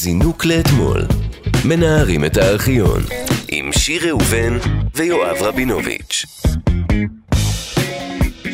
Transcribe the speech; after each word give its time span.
זינוק 0.00 0.44
לאתמול. 0.44 1.02
מנערים 1.64 2.24
את 2.24 2.36
הארכיון. 2.36 3.00
עם 3.48 3.72
שיר 3.72 4.08
ראובן 4.08 4.58
ויואב 4.94 5.36
רבינוביץ'. 5.40 6.24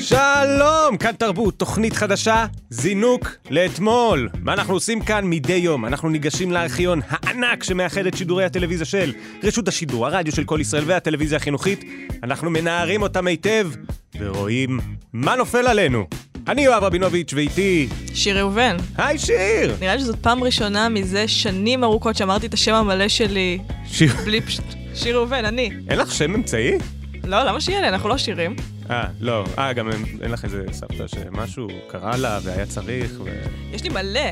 שלום, 0.01 0.97
כאן 1.01 1.13
תרבות, 1.13 1.59
תוכנית 1.59 1.93
חדשה, 1.93 2.47
זינוק 2.71 3.29
לאתמול. 3.51 4.29
מה 4.43 4.53
אנחנו 4.53 4.75
עושים 4.75 5.01
כאן 5.01 5.25
מדי 5.25 5.53
יום? 5.53 5.85
אנחנו 5.85 6.09
ניגשים 6.09 6.53
לארכיון 6.53 7.01
הענק 7.09 7.63
שמאחד 7.63 8.07
את 8.07 8.17
שידורי 8.17 8.45
הטלוויזיה 8.45 8.87
של 8.87 9.13
רשות 9.43 9.69
השידור, 9.69 10.07
הרדיו 10.07 10.33
של 10.33 10.45
כל 10.45 10.59
ישראל 10.61 10.85
והטלוויזיה 10.87 11.37
החינוכית. 11.37 11.85
אנחנו 12.23 12.51
מנערים 12.51 13.03
אותם 13.03 13.27
היטב 13.27 13.71
ורואים 14.19 14.81
מה 15.13 15.37
נופל 15.37 15.67
עלינו. 15.67 16.07
אני 16.49 16.63
יואב 16.63 16.85
רבינוביץ' 16.85 17.33
ואיתי... 17.35 17.89
שיר 18.15 18.39
ראובן. 18.39 18.77
היי 18.97 19.19
שיר! 19.19 19.77
נראה 19.81 19.95
לי 19.95 20.01
שזאת 20.01 20.17
פעם 20.17 20.45
ראשונה 20.45 20.89
מזה 20.89 21.29
שנים 21.29 21.85
ארוכות 21.85 22.17
שאמרתי 22.17 22.47
את 22.47 22.55
השם 22.55 22.75
המלא 22.75 23.09
שלי 23.09 23.59
שיר... 23.87 24.13
בלי 24.25 24.41
פשוט... 24.41 24.65
שיר 24.95 25.17
ראובן, 25.17 25.45
אני. 25.45 25.71
אין 25.89 25.99
לך 25.99 26.13
שם 26.13 26.35
אמצעי? 26.35 26.79
לא, 27.25 27.45
למה 27.45 27.61
שיהיה 27.61 27.81
לי? 27.81 27.89
אנחנו 27.89 28.09
לא 28.09 28.19
שירים. 28.19 28.57
אה, 28.91 29.05
לא. 29.21 29.45
אה, 29.59 29.73
גם 29.73 29.91
אין 30.23 30.31
לך 30.31 30.45
איזה 30.45 30.65
סבתא 30.73 31.07
שמשהו 31.07 31.69
קרה 31.89 32.17
לה 32.17 32.39
והיה 32.43 32.67
צריך 32.67 33.11
ו... 33.25 33.31
יש 33.73 33.83
לי 33.83 33.89
מלא. 33.89 34.31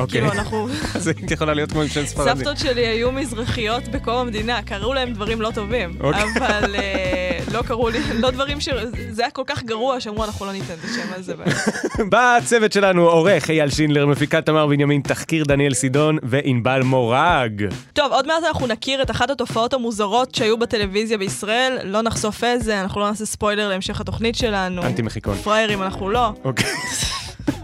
אוקיי. 0.00 0.20
כאילו, 0.20 0.32
אנחנו... 0.32 0.68
זה 0.98 1.12
יכולה 1.30 1.54
להיות 1.54 1.72
כמו 1.72 1.82
עם 1.82 1.88
שם 1.88 2.06
ספרדי. 2.06 2.30
סבתות 2.30 2.58
שלי 2.58 2.86
היו 2.86 3.12
מזרחיות 3.12 3.88
בקום 3.88 4.14
המדינה, 4.14 4.62
קראו 4.62 4.94
להם 4.94 5.12
דברים 5.12 5.40
לא 5.40 5.50
טובים. 5.54 5.96
אוקיי. 6.00 6.22
אבל 6.22 6.74
אה, 6.74 7.38
לא 7.52 7.62
קראו 7.62 7.88
לי, 7.88 7.98
לא 8.22 8.30
דברים 8.30 8.60
ש... 8.60 8.68
זה 9.10 9.22
היה 9.22 9.30
כל 9.30 9.42
כך 9.46 9.62
גרוע 9.62 10.00
שאמרו, 10.00 10.24
אנחנו 10.24 10.46
לא 10.46 10.52
ניתן 10.52 10.74
את 10.74 10.84
השם 10.84 11.12
הזה. 11.14 11.34
בצוות 12.12 12.72
שלנו 12.72 13.08
עורך 13.08 13.50
אייל 13.50 13.70
שינדלר, 13.70 14.06
מפיקת 14.06 14.46
תמר 14.46 14.66
בנימין, 14.66 15.00
תחקיר 15.00 15.44
דניאל 15.44 15.74
סידון 15.74 16.18
וענבל 16.22 16.82
מורג. 16.82 17.64
טוב, 17.92 18.12
עוד 18.12 18.26
מעט 18.26 18.44
אנחנו 18.48 18.66
נכיר 18.66 19.02
את 19.02 19.10
אחת 19.10 19.30
התופעות 19.30 19.74
המוזרות 19.74 20.34
שהיו 20.34 20.58
בטלוויזיה 20.58 21.18
בישראל. 21.18 21.78
לא 21.84 22.02
נחשוף 22.02 22.44
איזה, 22.44 22.80
אנחנו 22.80 23.00
לא 23.00 23.08
נעשה 23.08 23.26
ספוילר 23.26 23.68
להמשך 23.68 24.00
התוכנית 24.00 24.34
שלנו. 24.34 24.82
אנטי 24.82 25.02
מחיקון. 25.02 25.36
פראיירים 25.36 25.82
אנחנו 25.82 26.10
לא. 26.10 26.32
אוקיי. 26.44 26.66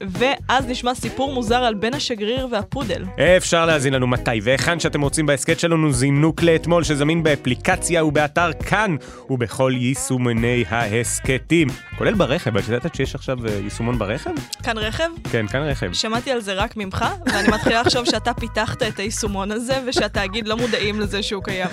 ואז 0.00 0.66
נשמע 0.66 0.94
סיפור 0.94 1.32
מוזר 1.32 1.56
על 1.56 1.74
בן 1.74 1.94
השגריר 1.94 2.48
והפודל. 2.50 3.04
אפשר 3.36 3.66
להאזין 3.66 3.94
לנו 3.94 4.06
מתי 4.06 4.40
והיכן 4.42 4.80
שאתם 4.80 5.00
רוצים 5.00 5.26
בהסכת 5.26 5.60
שלנו 5.60 5.92
זינוק 5.92 6.42
לאתמול 6.42 6.84
שזמין 6.84 7.22
באפליקציה 7.22 8.04
ובאתר 8.04 8.50
כאן 8.52 8.96
ובכל 9.30 9.72
יישומני 9.76 10.64
ההסכתים. 10.68 11.68
כולל 11.98 12.14
ברכב, 12.14 12.56
את 12.56 12.68
יודעת 12.68 12.94
שיש 12.94 13.14
עכשיו 13.14 13.46
אה, 13.46 13.52
יישומון 13.52 13.98
ברכב? 13.98 14.30
כאן 14.62 14.78
רכב? 14.78 15.08
כן, 15.30 15.46
כאן 15.46 15.62
רכב. 15.62 15.92
שמעתי 15.92 16.30
על 16.30 16.40
זה 16.40 16.52
רק 16.52 16.76
ממך, 16.76 17.04
ואני 17.26 17.48
מתחילה 17.48 17.80
לחשוב 17.80 18.04
שאתה 18.04 18.34
פיתחת 18.34 18.82
את 18.82 18.98
היישומון 18.98 19.52
הזה, 19.52 19.74
ושהתאגיד 19.86 20.48
לא 20.48 20.56
מודעים 20.56 21.00
לזה 21.00 21.22
שהוא 21.22 21.42
קיים. 21.42 21.68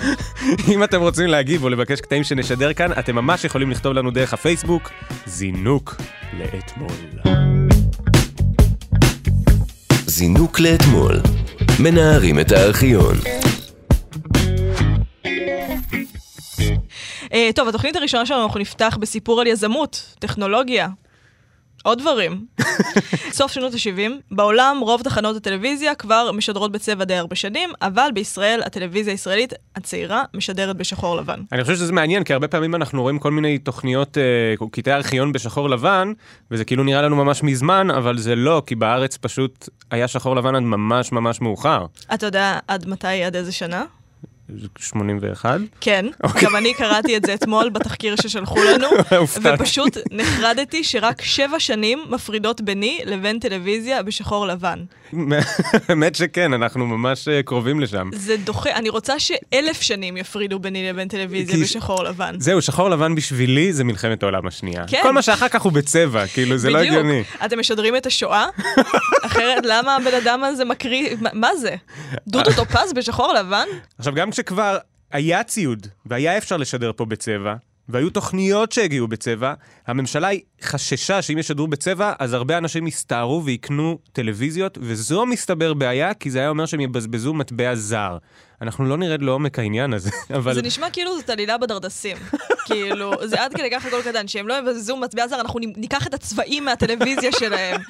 אם 0.72 0.84
אתם 0.84 1.00
רוצים 1.00 1.26
להגיב 1.26 1.64
או 1.64 1.68
לבקש 1.68 2.00
קטעים 2.00 2.24
שנשדר 2.24 2.72
כאן, 2.72 2.92
אתם 2.98 3.14
ממש 3.14 3.44
יכולים 3.44 3.70
לכתוב 3.70 3.92
לנו 3.92 4.10
דרך 4.10 4.34
הפייסבוק, 4.34 4.90
זינוק 5.26 5.96
לאתמול. 6.38 7.63
זינוק 10.16 10.60
לאתמול. 10.60 11.20
מנערים 11.80 12.40
את 12.40 12.52
הארכיון. 12.52 13.16
אה, 17.32 17.50
טוב, 17.54 17.68
התוכנית 17.68 17.96
הראשונה 17.96 18.26
שלנו, 18.26 18.44
אנחנו 18.44 18.60
נפתח 18.60 18.98
בסיפור 19.00 19.40
על 19.40 19.46
יזמות, 19.46 20.14
טכנולוגיה. 20.18 20.88
עוד 21.84 21.98
דברים. 21.98 22.46
סוף 23.38 23.52
שנות 23.52 23.74
ה-70, 23.74 24.10
בעולם 24.30 24.78
רוב 24.80 25.02
תחנות 25.02 25.36
הטלוויזיה 25.36 25.94
כבר 25.94 26.30
משדרות 26.32 26.72
בצבע 26.72 27.04
די 27.04 27.14
הרבה 27.14 27.36
שנים, 27.36 27.70
אבל 27.82 28.08
בישראל 28.14 28.60
הטלוויזיה 28.64 29.12
הישראלית 29.12 29.52
הצעירה 29.76 30.24
משדרת 30.34 30.76
בשחור 30.76 31.16
לבן. 31.16 31.40
אני 31.52 31.64
חושב 31.64 31.76
שזה 31.76 31.92
מעניין, 31.92 32.24
כי 32.24 32.32
הרבה 32.32 32.48
פעמים 32.48 32.74
אנחנו 32.74 33.02
רואים 33.02 33.18
כל 33.18 33.30
מיני 33.30 33.58
תוכניות, 33.58 34.18
אה, 34.18 34.66
קטעי 34.70 34.94
ארכיון 34.94 35.32
בשחור 35.32 35.70
לבן, 35.70 36.12
וזה 36.50 36.64
כאילו 36.64 36.84
נראה 36.84 37.02
לנו 37.02 37.16
ממש 37.16 37.42
מזמן, 37.42 37.90
אבל 37.90 38.18
זה 38.18 38.34
לא, 38.34 38.62
כי 38.66 38.74
בארץ 38.74 39.16
פשוט 39.16 39.68
היה 39.90 40.08
שחור 40.08 40.36
לבן 40.36 40.54
עד 40.54 40.62
ממש 40.62 41.12
ממש 41.12 41.40
מאוחר. 41.40 41.86
אתה 42.14 42.26
יודע 42.26 42.58
עד 42.68 42.88
מתי, 42.88 43.24
עד 43.24 43.36
איזה 43.36 43.52
שנה? 43.52 43.84
81? 44.78 45.60
כן, 45.80 46.06
אוקיי. 46.22 46.42
גם 46.42 46.56
אני 46.56 46.74
קראתי 46.74 47.16
את 47.16 47.24
זה 47.24 47.34
אתמול 47.34 47.68
בתחקיר 47.68 48.16
ששלחו 48.16 48.58
לנו. 48.64 48.88
ופשוט 49.42 49.98
נחרדתי 50.10 50.84
שרק 50.84 51.22
שבע 51.22 51.60
שנים 51.60 51.98
מפרידות 52.08 52.60
ביני 52.60 53.00
לבין 53.04 53.38
טלוויזיה 53.38 54.02
בשחור 54.02 54.46
לבן. 54.46 54.78
האמת 55.88 56.14
שכן, 56.14 56.52
אנחנו 56.52 56.86
ממש 56.86 57.28
אה, 57.28 57.42
קרובים 57.42 57.80
לשם. 57.80 58.10
זה 58.14 58.36
דוחה, 58.36 58.70
אני 58.70 58.88
רוצה 58.88 59.18
שאלף 59.18 59.80
שנים 59.82 60.16
יפרידו 60.16 60.58
ביני 60.58 60.88
לבין 60.88 61.08
טלוויזיה 61.08 61.64
בשחור 61.64 62.04
לבן. 62.04 62.34
זהו, 62.38 62.62
שחור 62.62 62.90
לבן 62.90 63.14
בשבילי 63.14 63.72
זה 63.72 63.84
מלחמת 63.84 64.22
העולם 64.22 64.46
השנייה. 64.46 64.84
כן. 64.86 65.00
כל 65.02 65.10
מה 65.12 65.22
שאחר 65.22 65.48
כך 65.48 65.62
הוא 65.62 65.72
בצבע, 65.72 66.26
כאילו, 66.26 66.58
זה 66.58 66.70
לא 66.70 66.78
בדיוק. 66.78 66.96
הגיוני. 66.96 67.22
אתם 67.44 67.58
משדרים 67.58 67.96
את 67.96 68.06
השואה? 68.06 68.46
אחרת 69.26 69.66
למה 69.66 69.96
הבן 69.96 70.14
אדם 70.14 70.44
הזה 70.44 70.64
מקריא, 70.64 71.16
מה 71.32 71.56
זה? 71.56 71.74
דודו 72.28 72.50
טופז 72.56 72.92
בשחור 72.92 73.32
לבן? 73.32 73.66
עכשיו, 73.98 74.14
גם 74.14 74.32
כשכבר 74.34 74.78
היה 75.12 75.42
ציוד, 75.42 75.86
והיה 76.06 76.38
אפשר 76.38 76.56
לשדר 76.56 76.92
פה 76.96 77.04
בצבע, 77.04 77.54
והיו 77.88 78.10
תוכניות 78.10 78.72
שהגיעו 78.72 79.08
בצבע, 79.08 79.54
הממשלה 79.86 80.28
חששה 80.62 81.22
שאם 81.22 81.38
ישדרו 81.38 81.66
בצבע, 81.66 82.12
אז 82.18 82.32
הרבה 82.32 82.58
אנשים 82.58 82.86
יסתערו 82.86 83.44
ויקנו 83.44 83.98
טלוויזיות, 84.12 84.78
וזו 84.80 85.26
מסתבר 85.26 85.74
בעיה, 85.74 86.14
כי 86.14 86.30
זה 86.30 86.38
היה 86.38 86.48
אומר 86.48 86.66
שהם 86.66 86.80
יבזבזו 86.80 87.34
מטבע 87.34 87.74
זר. 87.74 88.18
אנחנו 88.62 88.84
לא 88.84 88.96
נרד 88.96 89.22
לעומק 89.22 89.58
העניין 89.58 89.92
הזה, 89.92 90.10
אבל... 90.36 90.54
זה 90.54 90.62
נשמע 90.62 90.90
כאילו 90.90 91.16
זאת 91.16 91.30
עלילה 91.30 91.58
בדרדסים. 91.58 92.16
כאילו, 92.66 93.12
זה 93.24 93.42
עד 93.42 93.54
כדי 93.54 93.70
כך 93.72 93.86
הכל 93.86 94.02
קטן, 94.02 94.28
שהם 94.28 94.48
לא 94.48 94.54
יבזזו 94.58 94.96
מטבע 94.96 95.28
זר, 95.28 95.40
אנחנו 95.40 95.60
ניקח 95.76 96.06
את 96.06 96.14
הצבעים 96.14 96.64
מהטלוויזיה 96.64 97.30
שלהם. 97.38 97.80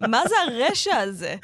מה 0.00 0.22
זה 0.28 0.34
הרשע 0.46 0.96
הזה? 0.96 1.34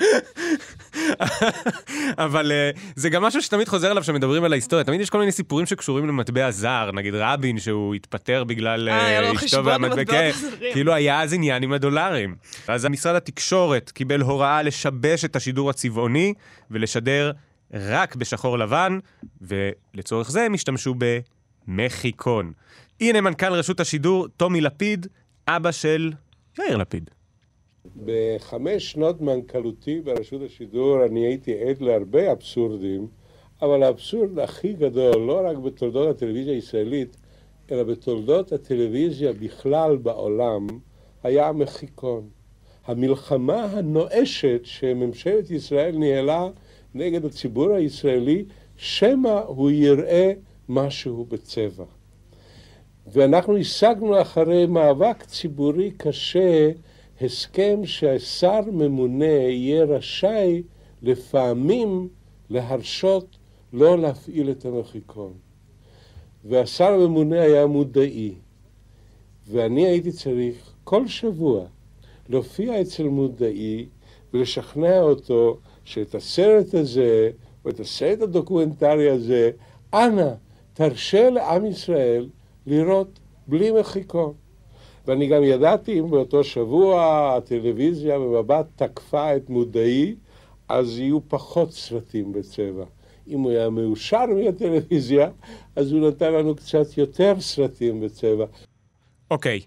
אבל 2.27 2.53
uh, 2.53 2.79
זה 2.97 3.11
גם 3.11 3.23
משהו 3.23 3.43
שתמיד 3.43 3.69
חוזר 3.69 3.91
אליו 3.91 4.03
כשמדברים 4.03 4.45
על 4.45 4.53
ההיסטוריה. 4.53 4.85
תמיד 4.85 5.01
יש 5.01 5.11
כל 5.11 5.19
מיני 5.19 5.33
סיפורים 5.33 5.67
שקשורים 5.67 6.09
למטבע 6.09 6.51
זר, 6.51 6.91
נגיד 6.95 7.15
רבין 7.15 7.59
שהוא 7.59 7.95
התפטר 7.95 8.45
בגלל 8.45 8.89
אה, 8.89 9.25
אה, 9.25 9.33
אשתו 9.33 9.65
והמטבע, 9.65 10.05
כן. 10.05 10.31
כאילו 10.73 10.95
היה 10.95 11.23
אז 11.23 11.33
עניין 11.33 11.63
עם 11.63 11.73
הדולרים. 11.73 12.37
אז 12.69 12.87
משרד 12.87 13.15
התקשורת 13.15 13.91
קיבל 13.91 14.21
הוראה 14.21 14.63
לשבש 14.63 15.25
את 15.25 15.37
השידור 15.37 15.71
הצבעוני 15.71 16.35
ולשדר 16.71 17.33
רק 17.75 18.17
בשחור 18.17 18.59
לבן, 18.59 18.99
ולצורך 19.41 20.31
זה 20.31 20.43
הם 20.43 20.55
השתמשו 20.55 20.95
במחיקון. 21.69 22.53
הנה 23.01 23.21
מנכ"ל 23.21 23.53
רשות 23.53 23.81
השידור, 23.81 24.29
טומי 24.29 24.61
לפיד, 24.61 25.07
אבא 25.49 25.73
של 25.73 26.13
יאיר 26.59 26.77
לפיד. 26.77 27.11
בחמש 28.05 28.91
שנות 28.91 29.21
מנכ"לותי 29.21 30.01
ברשות 30.01 30.43
השידור 30.43 31.05
אני 31.05 31.27
הייתי 31.27 31.59
עד 31.59 31.81
להרבה 31.81 32.33
אבסורדים, 32.33 33.07
אבל 33.63 33.83
האבסורד 33.83 34.39
הכי 34.39 34.73
גדול, 34.73 35.17
לא 35.17 35.41
רק 35.45 35.57
בתולדות 35.57 36.17
הטלוויזיה 36.17 36.55
הישראלית, 36.55 37.17
אלא 37.71 37.83
בתולדות 37.83 38.53
הטלוויזיה 38.53 39.33
בכלל 39.33 39.97
בעולם, 39.97 40.67
היה 41.23 41.49
המחיקון. 41.49 42.29
המלחמה 42.87 43.65
הנואשת 43.65 44.61
שממשלת 44.65 45.51
ישראל 45.51 45.97
ניהלה 45.97 46.49
נגד 46.95 47.25
הציבור 47.25 47.73
הישראלי, 47.73 48.45
שמא 48.77 49.41
הוא 49.47 49.71
יראה 49.71 50.33
משהו 50.69 51.25
בצבע. 51.25 51.85
ואנחנו 53.07 53.57
השגנו 53.57 54.21
אחרי 54.21 54.67
מאבק 54.67 55.25
ציבורי 55.25 55.91
קשה 55.91 56.71
הסכם 57.21 57.81
שהשר 57.85 58.61
ממונה 58.73 59.25
יהיה 59.25 59.85
רשאי 59.85 60.63
לפעמים 61.03 62.09
להרשות 62.51 63.37
לא 63.73 63.99
להפעיל 63.99 64.51
את 64.51 64.65
המחיקון. 64.65 65.33
והשר 66.45 66.93
הממונה 66.93 67.43
היה 67.43 67.67
מודעי, 67.67 68.35
ואני 69.49 69.87
הייתי 69.87 70.13
צריך 70.13 70.73
כל 70.85 71.09
שבוע 71.09 71.65
להופיע 72.29 72.81
אצל 72.81 73.09
מודעי 73.09 73.87
ולשכנע 74.33 75.01
אותו 75.01 75.59
שאת 75.85 76.15
הסרט 76.15 76.75
הזה, 76.75 77.31
או 77.65 77.71
את 77.71 77.81
הסרט 77.81 78.21
הדוקומנטרי 78.21 79.11
הזה, 79.11 79.51
אנא, 79.95 80.31
תרשה 80.75 81.31
לעם 81.31 81.67
ישראל 81.67 82.29
לראות 82.67 83.19
בלי 83.47 83.71
מחיקון. 83.81 84.33
ואני 85.07 85.27
גם 85.27 85.45
ידעתי 85.45 86.01
אם 86.01 86.11
באותו 86.11 86.45
שבוע 86.45 87.35
הטלוויזיה 87.37 88.19
במבט 88.19 88.67
תקפה 88.77 89.37
את 89.37 89.51
מודעי, 89.51 90.15
אז 90.69 90.99
יהיו 90.99 91.19
פחות 91.29 91.73
סרטים 91.73 92.33
בצבע. 92.33 92.85
אם 93.29 93.41
הוא 93.41 93.51
היה 93.51 93.71
מאושר 93.71 94.27
מהטלוויזיה, 94.27 95.29
אז 95.77 95.93
הוא 95.93 96.09
נתן 96.09 96.33
לנו 96.33 96.55
קצת 96.55 96.99
יותר 96.99 97.35
סרטים 97.41 98.01
בצבע. 98.01 98.45
אוקיי, 99.31 99.61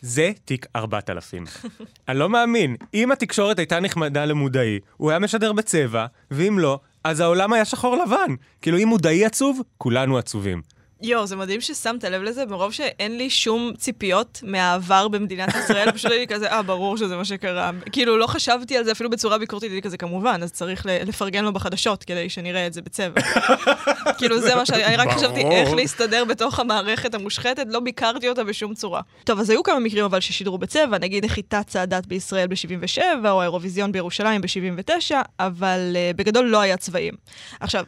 זה 0.00 0.30
תיק 0.44 0.66
4000. 0.76 1.44
אני 2.08 2.18
לא 2.18 2.28
מאמין. 2.28 2.76
אם 2.94 3.12
התקשורת 3.12 3.58
הייתה 3.58 3.80
נחמדה 3.80 4.24
למודעי, 4.24 4.78
הוא 4.96 5.10
היה 5.10 5.18
משדר 5.18 5.52
בצבע, 5.52 6.06
ואם 6.30 6.58
לא, 6.58 6.80
אז 7.04 7.20
העולם 7.20 7.52
היה 7.52 7.64
שחור 7.64 7.96
לבן. 7.96 8.34
כאילו, 8.62 8.78
אם 8.78 8.88
מודעי 8.88 9.24
עצוב, 9.24 9.60
כולנו 9.78 10.18
עצובים. 10.18 10.62
יואו, 11.02 11.26
זה 11.26 11.36
מדהים 11.36 11.60
ששמת 11.60 12.04
לב 12.04 12.22
לזה, 12.22 12.46
מרוב 12.46 12.72
שאין 12.72 13.18
לי 13.18 13.30
שום 13.30 13.72
ציפיות 13.78 14.40
מהעבר 14.42 15.08
במדינת 15.08 15.48
ישראל, 15.54 15.92
פשוט 15.92 16.10
הייתי 16.10 16.34
כזה, 16.34 16.52
אה, 16.52 16.62
ברור 16.62 16.96
שזה 16.96 17.16
מה 17.16 17.24
שקרה. 17.24 17.70
כאילו, 17.92 18.16
לא 18.16 18.26
חשבתי 18.26 18.76
על 18.76 18.84
זה 18.84 18.92
אפילו 18.92 19.10
בצורה 19.10 19.38
ביקורתית, 19.38 19.70
הייתי 19.70 19.86
כזה, 19.86 19.96
כמובן, 19.96 20.40
אז 20.42 20.52
צריך 20.52 20.86
לפרגן 20.86 21.44
לו 21.44 21.52
בחדשות 21.52 22.04
כדי 22.04 22.28
שנראה 22.28 22.66
את 22.66 22.72
זה 22.72 22.82
בצבע. 22.82 23.20
כאילו, 24.18 24.40
זה 24.40 24.54
מה 24.54 24.66
שאני 24.66 24.96
רק 24.96 25.08
חשבתי 25.10 25.40
איך 25.40 25.72
להסתדר 25.72 26.24
בתוך 26.24 26.60
המערכת 26.60 27.14
המושחתת, 27.14 27.66
לא 27.68 27.80
ביקרתי 27.80 28.28
אותה 28.28 28.44
בשום 28.44 28.74
צורה. 28.74 29.00
טוב, 29.24 29.40
אז 29.40 29.50
היו 29.50 29.62
כמה 29.62 29.78
מקרים 29.78 30.04
אבל 30.04 30.20
ששידרו 30.20 30.58
בצבע, 30.58 30.98
נגיד 30.98 31.24
נחיתת 31.24 31.66
צעדת 31.66 32.06
בישראל 32.06 32.46
ב-77, 32.46 33.28
או 33.28 33.40
האירוויזיון 33.40 33.92
בירושלים 33.92 34.40
ב-79, 34.40 35.14
אבל 35.40 35.96
uh, 35.96 36.16
בגדול 36.16 36.46
לא 36.46 36.60
היה 36.60 36.76
צבעים. 36.76 37.14
עכשיו, 37.60 37.84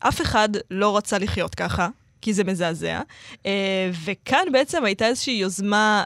אף 0.00 0.20
אחד 0.20 0.48
לא 0.70 0.96
רצה 0.96 1.18
לחיות 1.18 1.54
ככה, 1.54 1.88
כי 2.20 2.32
זה 2.32 2.44
מזעזע. 2.44 3.00
אה, 3.46 3.90
וכאן 4.04 4.44
בעצם 4.52 4.84
הייתה 4.84 5.06
איזושהי 5.06 5.34
יוזמה 5.34 6.04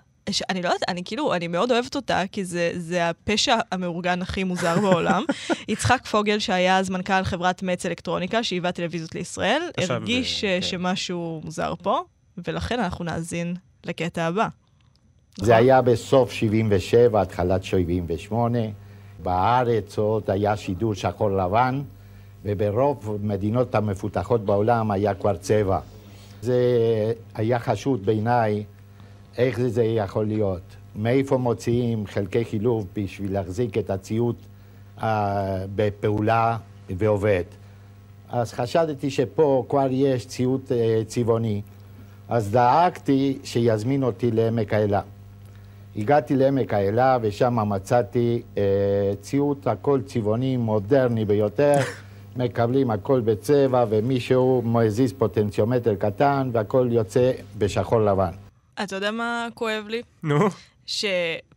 אני 0.50 0.62
לא 0.62 0.68
יודעת, 0.68 0.88
אני 0.88 1.04
כאילו, 1.04 1.34
אני 1.34 1.48
מאוד 1.48 1.72
אוהבת 1.72 1.96
אותה, 1.96 2.22
כי 2.32 2.44
זה, 2.44 2.72
זה 2.76 3.08
הפשע 3.08 3.56
המאורגן 3.72 4.22
הכי 4.22 4.44
מוזר 4.44 4.80
בעולם. 4.80 5.24
יצחק 5.68 6.06
פוגל, 6.06 6.38
שהיה 6.38 6.78
אז 6.78 6.90
מנכ"ל 6.90 7.24
חברת 7.24 7.62
מצ 7.62 7.86
אלקטרוניקה, 7.86 8.42
שהיווה 8.42 8.72
טלוויזיות 8.72 9.14
לישראל, 9.14 9.62
הרגיש 9.78 10.44
אה, 10.44 10.58
כן. 10.60 10.66
שמשהו 10.66 11.40
מוזר 11.44 11.74
פה, 11.82 12.00
ולכן 12.46 12.80
אנחנו 12.80 13.04
נאזין 13.04 13.54
לקטע 13.84 14.26
הבא. 14.26 14.48
זה 15.36 15.52
נכון? 15.52 15.64
היה 15.64 15.82
בסוף 15.82 16.32
77, 16.32 17.22
התחלת 17.22 17.64
78. 17.64 18.58
בארץ 19.22 19.98
עוד 19.98 20.30
היה 20.30 20.56
שידור 20.56 20.94
שחור 20.94 21.30
לבן, 21.30 21.82
וברוב 22.44 23.18
מדינות 23.22 23.74
המפותחות 23.74 24.44
בעולם 24.44 24.90
היה 24.90 25.14
כבר 25.14 25.36
צבע. 25.36 25.78
זה 26.42 26.56
היה 27.34 27.58
חשוד 27.58 28.06
בעיניי, 28.06 28.64
איך 29.38 29.60
זה, 29.60 29.68
זה 29.68 29.84
יכול 29.84 30.26
להיות. 30.26 30.62
מאיפה 30.96 31.36
מוציאים 31.36 32.06
חלקי 32.06 32.44
חילוף 32.44 32.84
בשביל 32.96 33.32
להחזיק 33.32 33.78
את 33.78 33.90
הציוד 33.90 34.36
uh, 34.98 35.02
בפעולה 35.76 36.56
ועובד. 36.90 37.42
אז 38.28 38.52
חשדתי 38.52 39.10
שפה 39.10 39.64
כבר 39.68 39.86
יש 39.90 40.26
ציוד 40.26 40.60
uh, 40.68 40.72
צבעוני, 41.06 41.62
אז 42.28 42.50
דאגתי 42.50 43.38
שיזמין 43.44 44.02
אותי 44.02 44.30
לעמק 44.30 44.72
האלה. 44.74 45.00
הגעתי 45.96 46.36
לעמק 46.36 46.74
האלה 46.74 47.18
ושם 47.22 47.58
מצאתי 47.68 48.42
uh, 48.54 48.58
ציוד 49.20 49.58
הכל 49.66 50.00
צבעוני, 50.06 50.56
מודרני 50.56 51.24
ביותר. 51.24 51.74
מקבלים 52.36 52.90
הכל 52.90 53.20
בצבע, 53.20 53.84
ומישהו 53.90 54.62
מזיז 54.64 55.12
פוטנציומטר 55.12 55.94
קטן, 55.94 56.50
והכל 56.52 56.88
יוצא 56.90 57.32
בשחור 57.58 58.00
לבן. 58.00 58.32
אתה 58.82 58.96
יודע 58.96 59.10
מה 59.10 59.48
כואב 59.54 59.84
לי? 59.88 60.02
נו. 60.22 60.38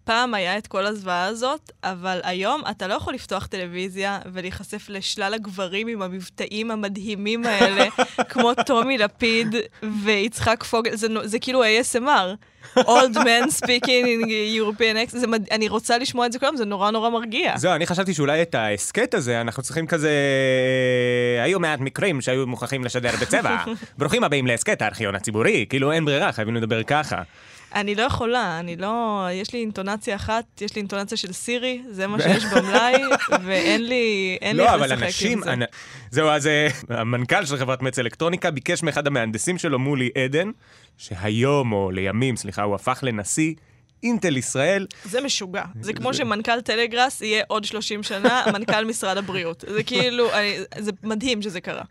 שפעם 0.06 0.34
היה 0.34 0.58
את 0.58 0.68
כל 0.68 0.86
הזוועה 0.86 1.26
הזאת, 1.26 1.72
אבל 1.84 2.20
היום 2.24 2.62
אתה 2.72 2.88
לא 2.88 2.94
יכול 2.94 3.14
לפתוח 3.14 3.46
טלוויזיה 3.46 4.20
ולהיחשף 4.34 4.86
לשלל 4.90 5.34
הגברים 5.34 5.88
עם 5.88 6.02
המבטאים 6.02 6.72
המדהימים 6.72 7.46
האלה, 7.46 7.86
כמו 8.30 8.52
טומי 8.66 8.98
לפיד 8.98 9.56
ויצחק 10.04 10.64
פוגל, 10.64 10.96
זה, 10.96 11.08
זה 11.24 11.40
כאילו 11.40 11.64
ASMR. 11.64 12.78
old 12.78 13.16
man 13.16 13.64
speaking 13.64 14.06
in 14.06 14.28
European 14.58 15.14
accent, 15.14 15.28
מד... 15.28 15.50
אני 15.52 15.68
רוצה 15.68 15.98
לשמוע 15.98 16.26
את 16.26 16.32
זה 16.32 16.40
כל 16.40 16.46
יום, 16.46 16.58
זה 16.58 16.66
נורא 16.66 16.92
נורא 16.92 17.10
מרגיע. 17.10 17.58
זהו, 17.58 17.74
אני 17.74 17.86
חשבתי 17.86 18.14
שאולי 18.14 18.42
את 18.42 18.56
ההסכת 18.56 19.14
הזה, 19.14 19.42
אנחנו 19.42 19.64
צריכים 19.64 19.88
כזה... 19.88 20.12
היו 21.44 21.60
מעט 21.60 21.80
מקרים 21.80 22.22
שהיו 22.22 22.48
מוכרחים 22.48 22.84
לשדר 22.84 23.12
בצבע. 23.22 23.58
ברוכים 23.98 24.24
הבאים 24.24 24.48
להסכת 24.48 24.82
הארכיון 24.82 25.16
הציבורי, 25.16 25.66
כאילו 25.70 25.92
אין 25.92 26.06
ברירה, 26.06 26.32
חייבים 26.32 26.56
לדבר 26.56 26.84
ככה. 26.84 27.22
אני 27.76 27.96
לא 27.96 28.02
יכולה, 28.02 28.60
אני 28.60 28.76
לא... 28.76 29.28
יש 29.32 29.54
לי 29.54 29.60
אינטונציה 29.60 30.16
אחת, 30.16 30.62
יש 30.62 30.76
לי 30.76 30.80
אינטונציה 30.80 31.18
של 31.18 31.34
סירי, 31.34 31.82
זה 31.90 32.08
מה 32.08 32.22
שיש 32.22 32.46
במלאי, 32.46 33.02
ואין 33.46 33.88
לי, 33.88 34.38
אין 34.42 34.58
לא, 34.58 34.64
לי 34.64 34.74
איך 34.74 34.82
לשחק 34.82 35.04
אנשים, 35.04 35.38
עם 35.38 35.44
זה. 35.44 35.54
אנ... 35.54 35.60
זהו, 36.12 36.30
אז 36.30 36.48
אה, 36.48 36.68
המנכ"ל 36.90 37.46
של 37.46 37.58
חברת 37.58 37.82
מצ 37.82 38.00
אלקטרוניקה 38.00 38.52
ביקש 38.52 38.84
מאחד 38.84 39.08
המהנדסים 39.08 39.58
שלו, 39.58 39.80
מולי 39.80 40.10
עדן, 40.24 40.52
שהיום, 40.98 41.72
או 41.72 41.92
לימים, 41.92 42.36
סליחה, 42.36 42.64
הוא 42.64 42.76
הפך 42.76 43.00
לנשיא 43.04 43.54
אינטל 44.04 44.38
ישראל. 44.38 44.88
זה 45.04 45.22
משוגע. 45.22 45.64
זה 45.82 45.94
כמו 45.94 46.14
שמנכ"ל 46.14 46.62
טלגראס 46.62 47.22
יהיה 47.22 47.44
עוד 47.48 47.64
30 47.64 48.04
שנה 48.04 48.44
מנכ"ל 48.54 48.86
משרד 48.86 49.18
הבריאות. 49.18 49.64
זה 49.68 49.84
כאילו, 49.84 50.34
אני, 50.34 50.58
זה 50.78 50.92
מדהים 51.04 51.42
שזה 51.42 51.62
קרה. 51.62 51.84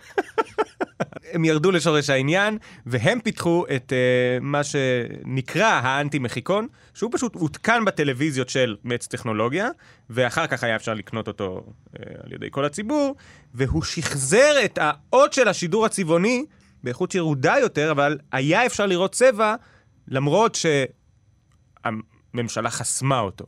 הם 1.33 1.45
ירדו 1.45 1.71
לשורש 1.71 2.11
העניין, 2.11 2.59
והם 2.87 3.21
פיתחו 3.21 3.65
את 3.77 3.93
uh, 3.93 4.45
מה 4.45 4.65
שנקרא 4.65 5.81
האנטי-מחיקון, 5.83 6.69
שהוא 6.95 7.11
פשוט 7.15 7.35
הותקן 7.35 7.85
בטלוויזיות 7.85 8.49
של 8.49 8.77
מצ 8.85 9.07
טכנולוגיה, 9.07 9.69
ואחר 10.11 10.47
כך 10.47 10.65
היה 10.65 10.77
אפשר 10.77 10.95
לקנות 10.95 11.29
אותו 11.29 11.67
uh, 11.67 11.99
על 12.25 12.33
ידי 12.33 12.47
כל 12.51 12.65
הציבור, 12.65 13.17
והוא 13.55 13.83
שחזר 13.83 14.65
את 14.65 14.79
האות 14.83 15.33
של 15.33 15.49
השידור 15.49 15.87
הצבעוני 15.87 16.45
באיכות 16.85 17.15
ירודה 17.15 17.55
יותר, 17.61 17.91
אבל 17.91 18.19
היה 18.33 18.67
אפשר 18.67 18.87
לראות 18.87 19.13
צבע, 19.13 19.55
למרות 20.09 20.55
שהממשלה 21.85 22.71
חסמה 22.71 23.21
אותו. 23.21 23.45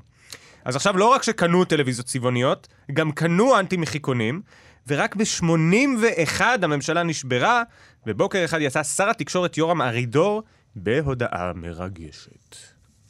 אז 0.65 0.77
עכשיו 0.77 0.97
לא 0.97 1.09
רק 1.09 1.23
שקנו 1.23 1.65
טלוויזיות 1.65 2.07
צבעוניות, 2.07 2.69
גם 2.93 3.13
קנו 3.13 3.59
אנטי-מחיקונים, 3.59 4.43
ורק 4.89 5.17
ב-81 5.17 6.43
הממשלה 6.63 7.03
נשברה, 7.03 7.63
ובוקר 8.07 8.45
אחד 8.45 8.61
יצא 8.61 8.83
שר 8.83 9.09
התקשורת 9.11 9.57
יורם 9.57 9.83
ארידור 9.83 10.43
בהודעה 10.77 11.53
מרגשת. 11.55 12.57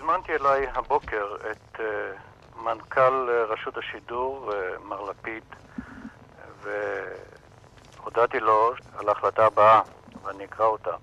הזמנתי 0.01 0.33
אליי 0.33 0.67
הבוקר 0.75 1.27
את 1.51 1.77
uh, 1.77 1.81
מנכ"ל 2.61 3.29
uh, 3.29 3.53
רשות 3.53 3.77
השידור, 3.77 4.53
uh, 4.53 4.83
מר 4.83 5.03
לפיד, 5.03 5.43
והודעתי 6.63 8.41
לו 8.41 8.73
על 8.99 9.09
ההחלטה 9.09 9.47
הבאה, 9.47 9.81
ואני 10.25 10.45
אקרא 10.45 10.67
אותה. 10.67 10.97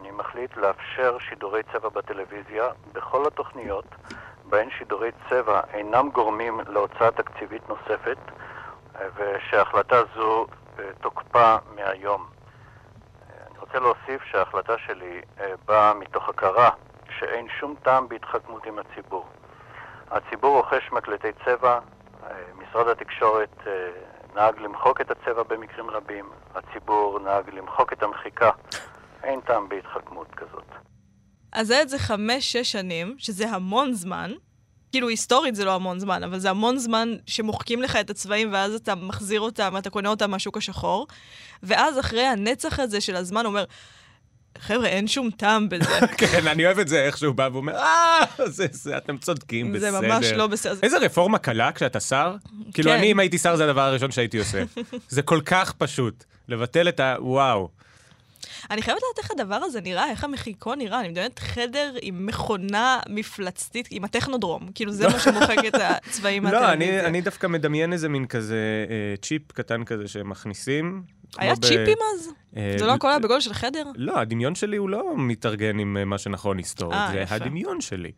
אני 0.00 0.10
מחליט 0.10 0.56
לאפשר 0.56 1.18
שידורי 1.18 1.62
צבע 1.72 1.88
בטלוויזיה 1.88 2.68
בכל 2.92 3.26
התוכניות 3.26 3.84
בהן 4.44 4.70
שידורי 4.70 5.10
צבע 5.30 5.60
אינם 5.72 6.08
גורמים 6.08 6.60
להוצאה 6.68 7.10
תקציבית 7.10 7.68
נוספת 7.68 8.18
ושההחלטה 9.16 10.02
זו 10.14 10.46
אה, 10.78 10.84
תוקפה 11.00 11.56
מהיום. 11.74 12.26
אה, 12.26 13.46
אני 13.50 13.58
רוצה 13.58 13.78
להוסיף 13.78 14.22
שההחלטה 14.24 14.78
שלי 14.78 15.20
אה, 15.40 15.52
באה 15.64 15.94
מתוך 15.94 16.28
הכרה 16.28 16.70
שאין 17.18 17.48
שום 17.60 17.74
טעם 17.82 18.08
בהתחכמות 18.08 18.66
עם 18.66 18.78
הציבור. 18.78 19.26
הציבור 20.10 20.56
רוכש 20.56 20.92
מקלטי 20.92 21.32
צבע, 21.44 21.78
משרד 22.54 22.88
התקשורת 22.88 23.66
נהג 24.34 24.58
למחוק 24.58 25.00
את 25.00 25.10
הצבע 25.10 25.42
במקרים 25.42 25.90
רבים, 25.90 26.30
הציבור 26.54 27.18
נהג 27.18 27.50
למחוק 27.50 27.92
את 27.92 28.02
המחיקה. 28.02 28.50
אין 29.26 29.40
טעם 29.46 29.68
בהתחכמות 29.68 30.28
כזאת. 30.36 30.64
אז 31.52 31.66
זה 31.66 31.82
את 31.82 31.88
זה 31.88 31.98
חמש-שש 31.98 32.72
שנים, 32.72 33.14
שזה 33.18 33.48
המון 33.48 33.92
זמן, 33.92 34.32
כאילו 34.92 35.08
היסטורית 35.08 35.54
זה 35.54 35.64
לא 35.64 35.74
המון 35.74 35.98
זמן, 35.98 36.22
אבל 36.22 36.38
זה 36.38 36.50
המון 36.50 36.78
זמן 36.78 37.08
שמוחקים 37.26 37.82
לך 37.82 37.96
את 37.96 38.10
הצבעים 38.10 38.52
ואז 38.52 38.74
אתה 38.74 38.94
מחזיר 38.94 39.40
אותם, 39.40 39.74
אתה 39.78 39.90
קונה 39.90 40.08
אותם 40.08 40.30
מהשוק 40.30 40.56
השחור. 40.56 41.06
ואז 41.62 41.98
אחרי 41.98 42.26
הנצח 42.26 42.80
הזה 42.80 43.00
של 43.00 43.16
הזמן, 43.16 43.40
הוא 43.40 43.46
אומר, 43.46 43.64
חבר'ה, 44.58 44.86
אין 44.86 45.06
שום 45.06 45.30
טעם 45.30 45.68
בזה. 45.68 46.06
כן, 46.18 46.46
אני 46.46 46.66
אוהב 46.66 46.78
את 46.78 46.88
זה 46.88 47.04
איך 47.04 47.18
שהוא 47.18 47.34
בא 47.34 47.48
ואומר, 47.52 47.76
אה, 47.76 48.24
זה, 48.46 48.66
זה, 48.70 48.96
אתם 48.96 49.18
צודקים, 49.18 49.72
בסדר. 49.72 49.90
זה 49.90 50.00
ממש 50.00 50.26
לא 50.26 50.46
בסדר. 50.46 50.78
איזה 50.82 50.98
רפורמה 50.98 51.38
קלה 51.38 51.72
כשאתה 51.72 52.00
שר? 52.00 52.36
כאילו, 52.74 52.90
כן. 52.90 52.96
אני, 52.98 53.12
אם 53.12 53.18
הייתי 53.18 53.38
שר, 53.38 53.56
זה 53.56 53.64
הדבר 53.64 53.80
הראשון 53.80 54.10
שהייתי 54.10 54.38
עושה. 54.38 54.62
זה 55.08 55.22
כל 55.22 55.40
כך 55.44 55.72
פשוט, 55.72 56.24
לבטל 56.48 56.88
את 56.88 57.00
ה... 57.00 57.16
אני 58.70 58.82
חייבת 58.82 59.00
לדעת 59.02 59.24
איך 59.24 59.30
הדבר 59.30 59.54
הזה 59.54 59.80
נראה, 59.80 60.10
איך 60.10 60.24
המחיקון 60.24 60.78
נראה. 60.78 61.00
אני 61.00 61.08
מדמיינת 61.08 61.38
חדר 61.38 61.94
עם 62.02 62.26
מכונה 62.26 63.00
מפלצתית, 63.08 63.88
עם 63.90 64.04
הטכנודרום. 64.04 64.68
כאילו, 64.74 64.92
זה 64.92 65.08
מה 65.08 65.18
שמוחק 65.18 65.56
את 65.68 65.74
הצבעים 65.74 66.42
מהטלוויזיה. 66.42 67.02
לא, 67.02 67.08
אני, 67.08 67.20
דווקא 67.20 67.46
מדמיין 67.46 67.92
איזה 67.92 68.08
מין 68.08 68.26
כזה 68.26 68.86
אה, 68.90 69.16
צ'יפ 69.22 69.52
קטן 69.52 69.84
כזה 69.84 70.08
שהם 70.08 70.30
מכניסים, 70.30 71.02
היה 71.38 71.54
ב- 71.54 71.58
צ'יפים 71.64 71.98
אז? 72.14 72.28
אה, 72.56 72.74
זה 72.78 72.86
לא 72.86 72.92
הכל 72.92 73.08
היה 73.08 73.18
בגודל 73.18 73.40
של 73.40 73.52
חדר? 73.52 73.82
לא, 73.94 74.18
הדמיון 74.18 74.54
שלי 74.54 74.76
הוא 74.76 74.88
לא 74.88 75.14
מתארגן 75.16 75.78
עם 75.78 75.96
אה, 75.96 76.04
מה 76.04 76.18
שנכון 76.18 76.58
היסטורית, 76.58 76.96
אה, 76.96 77.26
זה. 77.26 77.34
הדמיון 77.34 77.80
שלי. 77.80 78.12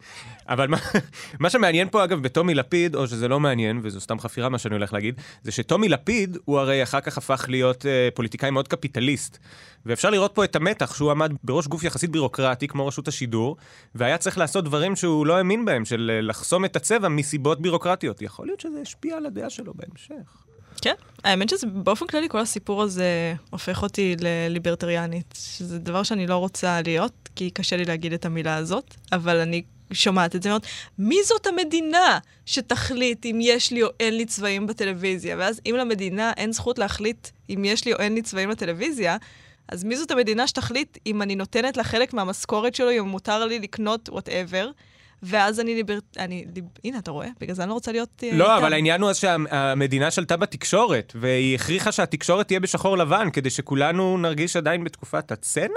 אבל 0.49 0.69
מה, 1.41 1.51
שמעניין 1.51 1.89
פה, 1.89 2.05
אגב, 2.05 2.23
בטומי 2.23 2.55
לפיד, 2.55 2.95
או 2.95 3.07
שזה 3.07 3.29
לא 3.29 3.41
מעניין, 3.41 3.81
וזו 3.83 4.01
סתם 4.01 4.19
חפירה 4.19 4.49
מה 4.49 4.59
שאני 4.59 4.75
הולך 4.75 4.93
להגיד, 4.93 5.21
זה 5.43 5.53
שטומי 5.53 5.89
לפיד, 5.89 6.39
הוא 6.45 6.59
הרי 6.59 6.83
אחר 6.83 7.01
כך 7.01 7.19
הפך 7.19 7.45
להיות 7.49 7.87
פוליטיקאי 8.15 8.51
מאוד 8.51 8.69
קפיטליסט. 8.69 9.39
ואפשר 9.87 10.11
לראות 10.11 10.35
פה 10.35 10.45
את 10.45 10.57
המתח 10.57 10.95
שהוא 10.95 11.11
עמד 11.11 11.33
בראש 11.45 11.67
גוף 11.67 11.85
יחסית 11.85 12.11
בירוקרטי, 12.11 12.69
כמו 12.69 12.87
רשות 12.87 13.09
השידור, 13.09 13.57
והיה 13.95 14.19
צריך 14.19 14.39
לעשות 14.39 14.65
דברים 14.65 14.97
שהוא 14.97 15.27
לא 15.27 15.37
האמין 15.37 15.65
בהם, 15.65 15.85
של 15.85 16.19
לחסום 16.23 16.65
את 16.65 16.77
הצבע 16.77 17.09
מסיבות 17.09 17.61
בירוקרטיות. 17.61 18.23
יכול 18.23 18.47
להיות 18.47 18.61
שזה 18.61 18.81
השפיע 18.81 19.17
על 19.17 19.27
הדעה 19.27 19.51
שלו 19.51 19.73
בהמשך. 19.75 20.48
כן. 20.81 20.95
האמת 21.25 21.49
שזה 21.49 21.67
באופן 21.67 22.07
כללי 22.07 22.29
כל 22.29 22.39
הסיפור 22.39 22.83
הזה 22.83 23.35
הופך 23.51 23.83
אותי 23.83 24.17
לליברטריאנית, 24.21 25.35
שזה 25.39 25.79
דבר 25.79 26.03
שאני 26.03 26.27
לא 26.27 26.37
רוצה 26.37 26.81
להיות, 26.83 27.13
כי 27.37 27.51
קשה 27.51 27.77
לי 27.77 27.85
להגיד 27.85 28.13
את 28.13 28.25
המילה 28.25 28.57
הזאת, 28.57 28.95
אבל 29.13 29.37
אני 29.37 29.63
שומעת 29.93 30.37
את 30.37 30.43
זה, 30.43 30.49
אומרת, 30.49 30.67
מי 30.99 31.17
זאת 31.25 31.47
המדינה 31.47 32.19
שתחליט 32.47 33.27
אם 33.27 33.39
יש 33.43 33.71
לי 33.71 33.83
או 33.83 33.89
אין 34.01 34.17
לי 34.17 34.27
צבעים 34.27 34.67
בטלוויזיה? 34.67 35.37
ואז 35.39 35.61
אם 35.67 35.75
למדינה 35.79 36.33
אין 36.37 36.53
זכות 36.53 36.79
להחליט 36.79 37.29
אם 37.51 37.65
יש 37.65 37.85
לי 37.85 37.93
או 37.93 37.99
אין 37.99 38.15
לי 38.15 38.23
צבעים 38.23 38.51
בטלוויזיה, 38.51 39.17
אז 39.69 39.85
מי 39.85 39.97
זאת 39.97 40.11
המדינה 40.11 40.47
שתחליט 40.47 40.99
אם 41.07 41.23
אני 41.23 41.37
נותנת 41.37 41.77
לה 41.77 41.85
חלק 41.85 42.13
מהמשכורת 42.13 42.75
שלו, 42.75 42.91
אם 42.91 43.09
מותר 43.09 43.47
לי 43.47 43.59
לקנות 43.59 44.09
whatever? 44.09 44.71
ואז 45.23 45.61
אני 45.61 45.75
ליבר... 45.75 45.99
אני... 46.19 46.45
הנה, 46.85 46.99
אתה 46.99 47.11
רואה? 47.11 47.29
בגלל 47.41 47.55
זה 47.57 47.63
אני 47.63 47.69
לא 47.69 47.75
רוצה 47.75 47.93
להיות 47.93 48.23
אה, 48.25 48.31
לא, 48.33 48.45
איתם. 48.45 48.65
אבל 48.65 48.73
העניין 48.73 49.01
הוא 49.01 49.11
אז 49.11 49.17
שהמדינה 49.17 50.11
שלטה 50.11 50.37
בתקשורת, 50.37 51.13
והיא 51.21 51.55
הכריחה 51.55 51.93
שהתקשורת 51.93 52.47
תהיה 52.47 52.61
בשחור 52.61 52.99
לבן, 52.99 53.31
כדי 53.33 53.51
שכולנו 53.51 54.19
נרגיש 54.19 54.57
עדיין 54.57 54.85
בתקופת 54.85 55.33
הצנע? 55.33 55.69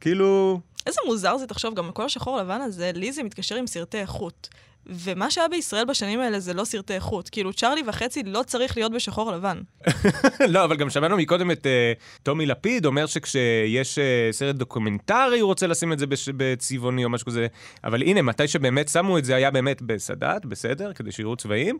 כאילו... 0.00 0.60
איזה 0.86 1.00
מוזר 1.06 1.36
זה, 1.36 1.46
תחשוב, 1.46 1.74
גם 1.74 1.92
כל 1.92 2.04
השחור 2.04 2.36
לבן 2.36 2.60
הזה, 2.60 2.90
לי 2.94 3.12
זה 3.12 3.22
מתקשר 3.22 3.56
עם 3.56 3.66
סרטי 3.66 3.98
איכות. 3.98 4.48
ומה 4.88 5.30
שהיה 5.30 5.48
בישראל 5.48 5.84
בשנים 5.84 6.20
האלה 6.20 6.40
זה 6.40 6.54
לא 6.54 6.64
סרטי 6.64 6.94
איכות. 6.94 7.28
כאילו, 7.28 7.52
צ'ארלי 7.52 7.82
וחצי 7.86 8.22
לא 8.22 8.42
צריך 8.46 8.76
להיות 8.76 8.92
בשחור 8.92 9.32
לבן. 9.32 9.60
לא, 10.54 10.64
אבל 10.64 10.76
גם 10.76 10.90
שמענו 10.90 11.16
מקודם 11.16 11.50
את 11.50 11.66
uh, 11.66 12.20
טומי 12.22 12.46
לפיד 12.46 12.86
אומר 12.86 13.06
שכשיש 13.06 13.98
uh, 13.98 14.32
סרט 14.32 14.56
דוקומנטרי 14.56 15.40
הוא 15.40 15.48
רוצה 15.48 15.66
לשים 15.66 15.92
את 15.92 15.98
זה 15.98 16.06
בש... 16.06 16.28
בצבעוני 16.36 17.04
או 17.04 17.10
משהו 17.10 17.26
כזה. 17.26 17.46
אבל 17.84 18.02
הנה, 18.02 18.22
מתי 18.22 18.48
שבאמת 18.48 18.88
שמו 18.88 19.18
את 19.18 19.24
זה 19.24 19.34
היה 19.34 19.50
באמת 19.50 19.82
בסאדאת, 19.82 20.46
בסדר, 20.46 20.92
כדי 20.92 21.12
שיראו 21.12 21.36
צבעים. 21.36 21.78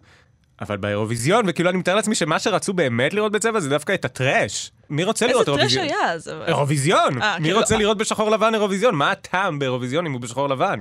אבל 0.60 0.76
באירוויזיון, 0.76 1.44
וכאילו 1.48 1.70
אני 1.70 1.78
מתאר 1.78 1.94
לעצמי 1.94 2.14
שמה 2.14 2.38
שרצו 2.38 2.72
באמת 2.72 3.14
לראות 3.14 3.32
בצבע 3.32 3.60
זה 3.60 3.68
דווקא 3.68 3.94
את 3.94 4.04
הטרש. 4.04 4.70
מי 4.90 5.04
רוצה 5.04 5.26
לראות 5.26 5.48
איזה 5.48 5.60
טרש 5.60 5.76
אירוויזיון? 5.76 6.00
היה 6.02 6.12
אז. 6.12 6.28
אירוויזיון! 6.46 7.22
אה, 7.22 7.38
מי 7.38 7.48
כן, 7.48 7.54
רוצה. 7.54 7.76
לראות 7.76 7.98
בשחור 7.98 8.30
לבן 8.30 8.54
אירוויזיון? 8.54 8.94
מה 8.94 9.10
הטעם 9.10 9.58
באירוויזיון 9.58 10.06
אם 10.06 10.12
הוא 10.12 10.20
בשחור 10.20 10.48
לבן? 10.48 10.80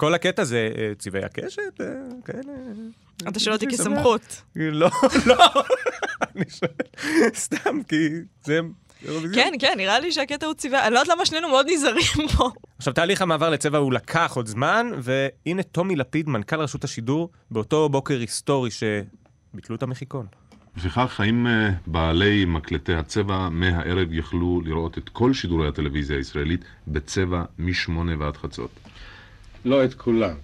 כל 0.00 0.14
הקטע 0.14 0.44
זה 0.44 0.70
אה, 0.78 0.92
צבעי 0.98 1.24
הקשת, 1.24 1.80
אה, 1.80 1.86
כאלה. 2.24 2.52
אתה 3.28 3.40
שואל 3.40 3.54
אותי. 3.54 3.66
כסמכות. 3.66 4.42
לא, 4.56 4.90
לא, 5.26 5.36
אני 6.36 6.44
שואל, 6.48 7.30
סתם, 7.34 7.82
כי 7.88 8.08
זה. 8.44 8.60
כן, 9.34 9.52
כן, 9.58 9.74
נראה 9.76 10.00
לי 10.00 10.12
שהקטע 10.12 10.46
הוא 10.46 10.54
צבעי... 10.54 10.86
אני 10.86 10.94
לא 10.94 10.98
יודעת 10.98 11.16
למה 11.16 11.26
שנינו 11.26 11.48
מאוד 11.48 11.66
נזהרים 11.70 12.28
פה. 12.36 12.50
עכשיו, 12.78 12.92
תהליך 12.92 13.22
המעבר 13.22 13.50
לצבע 13.50 13.78
הוא 13.78 13.92
לקח 13.92 14.32
עוד 14.36 14.46
זמן, 14.46 14.90
והנה 14.98 15.62
טומי 15.62 15.96
לפיד, 15.96 16.28
מנכ"ל 16.28 16.60
רשות 16.60 16.84
השידור, 16.84 17.30
באותו 17.50 17.88
בוקר 17.88 18.18
היסטורי 18.18 18.70
שביטלו 18.70 19.76
את 19.76 19.82
המחיקון. 19.82 20.26
לפיכך, 20.76 21.20
האם 21.20 21.46
אה, 21.46 21.70
בעלי 21.86 22.44
מקלטי 22.44 22.94
הצבע 22.94 23.48
מהערב 23.48 24.12
יכלו 24.12 24.60
לראות 24.64 24.98
את 24.98 25.08
כל 25.08 25.32
שידורי 25.34 25.68
הטלוויזיה 25.68 26.16
הישראלית 26.16 26.64
בצבע 26.88 27.44
משמונה 27.58 28.12
ועד 28.18 28.36
חצות? 28.36 28.70
לא 29.64 29.84
את 29.84 29.94
כולם. 29.94 30.34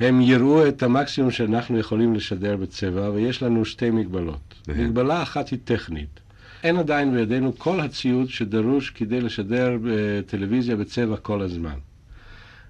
הם 0.00 0.20
יראו 0.20 0.68
את 0.68 0.82
המקסימום 0.82 1.30
שאנחנו 1.30 1.78
יכולים 1.78 2.14
לשדר 2.14 2.56
בצבע, 2.56 3.10
ויש 3.10 3.42
לנו 3.42 3.64
שתי 3.64 3.90
מגבלות. 3.90 4.54
מגבלה 4.68 5.22
אחת 5.22 5.48
היא 5.48 5.58
טכנית. 5.64 6.20
אין 6.62 6.76
עדיין 6.76 7.14
בידינו 7.14 7.58
כל 7.58 7.80
הציוד 7.80 8.28
שדרוש 8.28 8.90
כדי 8.90 9.20
לשדר 9.20 9.76
בטלוויזיה 9.82 10.76
בצבע 10.76 11.16
כל 11.16 11.42
הזמן. 11.42 11.78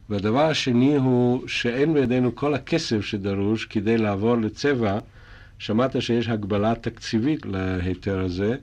והדבר 0.08 0.44
השני 0.44 0.96
הוא 0.96 1.48
שאין 1.48 1.94
בידינו 1.94 2.34
כל 2.34 2.54
הכסף 2.54 3.00
שדרוש 3.00 3.64
כדי 3.64 3.98
לעבור 3.98 4.36
לצבע. 4.36 4.98
שמעת 5.58 6.02
שיש 6.02 6.28
הגבלה 6.28 6.74
תקציבית 6.74 7.46
להיתר 7.46 8.20
הזה, 8.20 8.56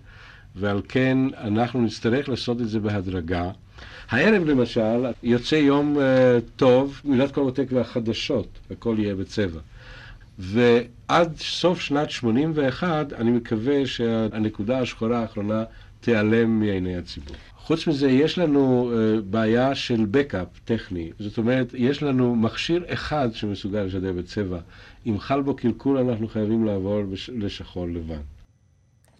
ועל 0.55 0.81
כן 0.87 1.17
אנחנו 1.37 1.81
נצטרך 1.81 2.29
לעשות 2.29 2.61
את 2.61 2.69
זה 2.69 2.79
בהדרגה. 2.79 3.51
הערב 4.09 4.43
למשל, 4.45 5.05
יוצא 5.23 5.55
יום 5.55 5.97
uh, 5.97 5.99
טוב, 6.55 7.01
מילת 7.05 7.37
עותק 7.37 7.65
והחדשות, 7.71 8.47
הכל 8.71 8.95
יהיה 8.99 9.15
בצבע. 9.15 9.59
ועד 10.39 11.37
סוף 11.37 11.79
שנת 11.79 12.09
81, 12.09 13.13
אני 13.13 13.31
מקווה 13.31 13.87
שהנקודה 13.87 14.79
השחורה 14.79 15.19
האחרונה 15.19 15.63
תיעלם 15.99 16.59
מעיני 16.59 16.97
הציבור. 16.97 17.35
חוץ 17.57 17.87
מזה, 17.87 18.09
יש 18.09 18.37
לנו 18.37 18.91
uh, 18.91 19.21
בעיה 19.21 19.75
של 19.75 20.05
בקאפ 20.11 20.47
טכני. 20.65 21.11
זאת 21.19 21.37
אומרת, 21.37 21.67
יש 21.73 22.03
לנו 22.03 22.35
מכשיר 22.35 22.83
אחד 22.87 23.29
שמסוגל 23.33 23.83
לשדר 23.83 24.11
בצבע. 24.11 24.59
אם 25.05 25.19
חל 25.19 25.41
בו 25.41 25.55
קלקול, 25.55 25.97
אנחנו 25.97 26.27
חייבים 26.27 26.65
לעבור 26.65 27.01
בש... 27.03 27.29
לשחור 27.33 27.87
לבן. 27.87 28.21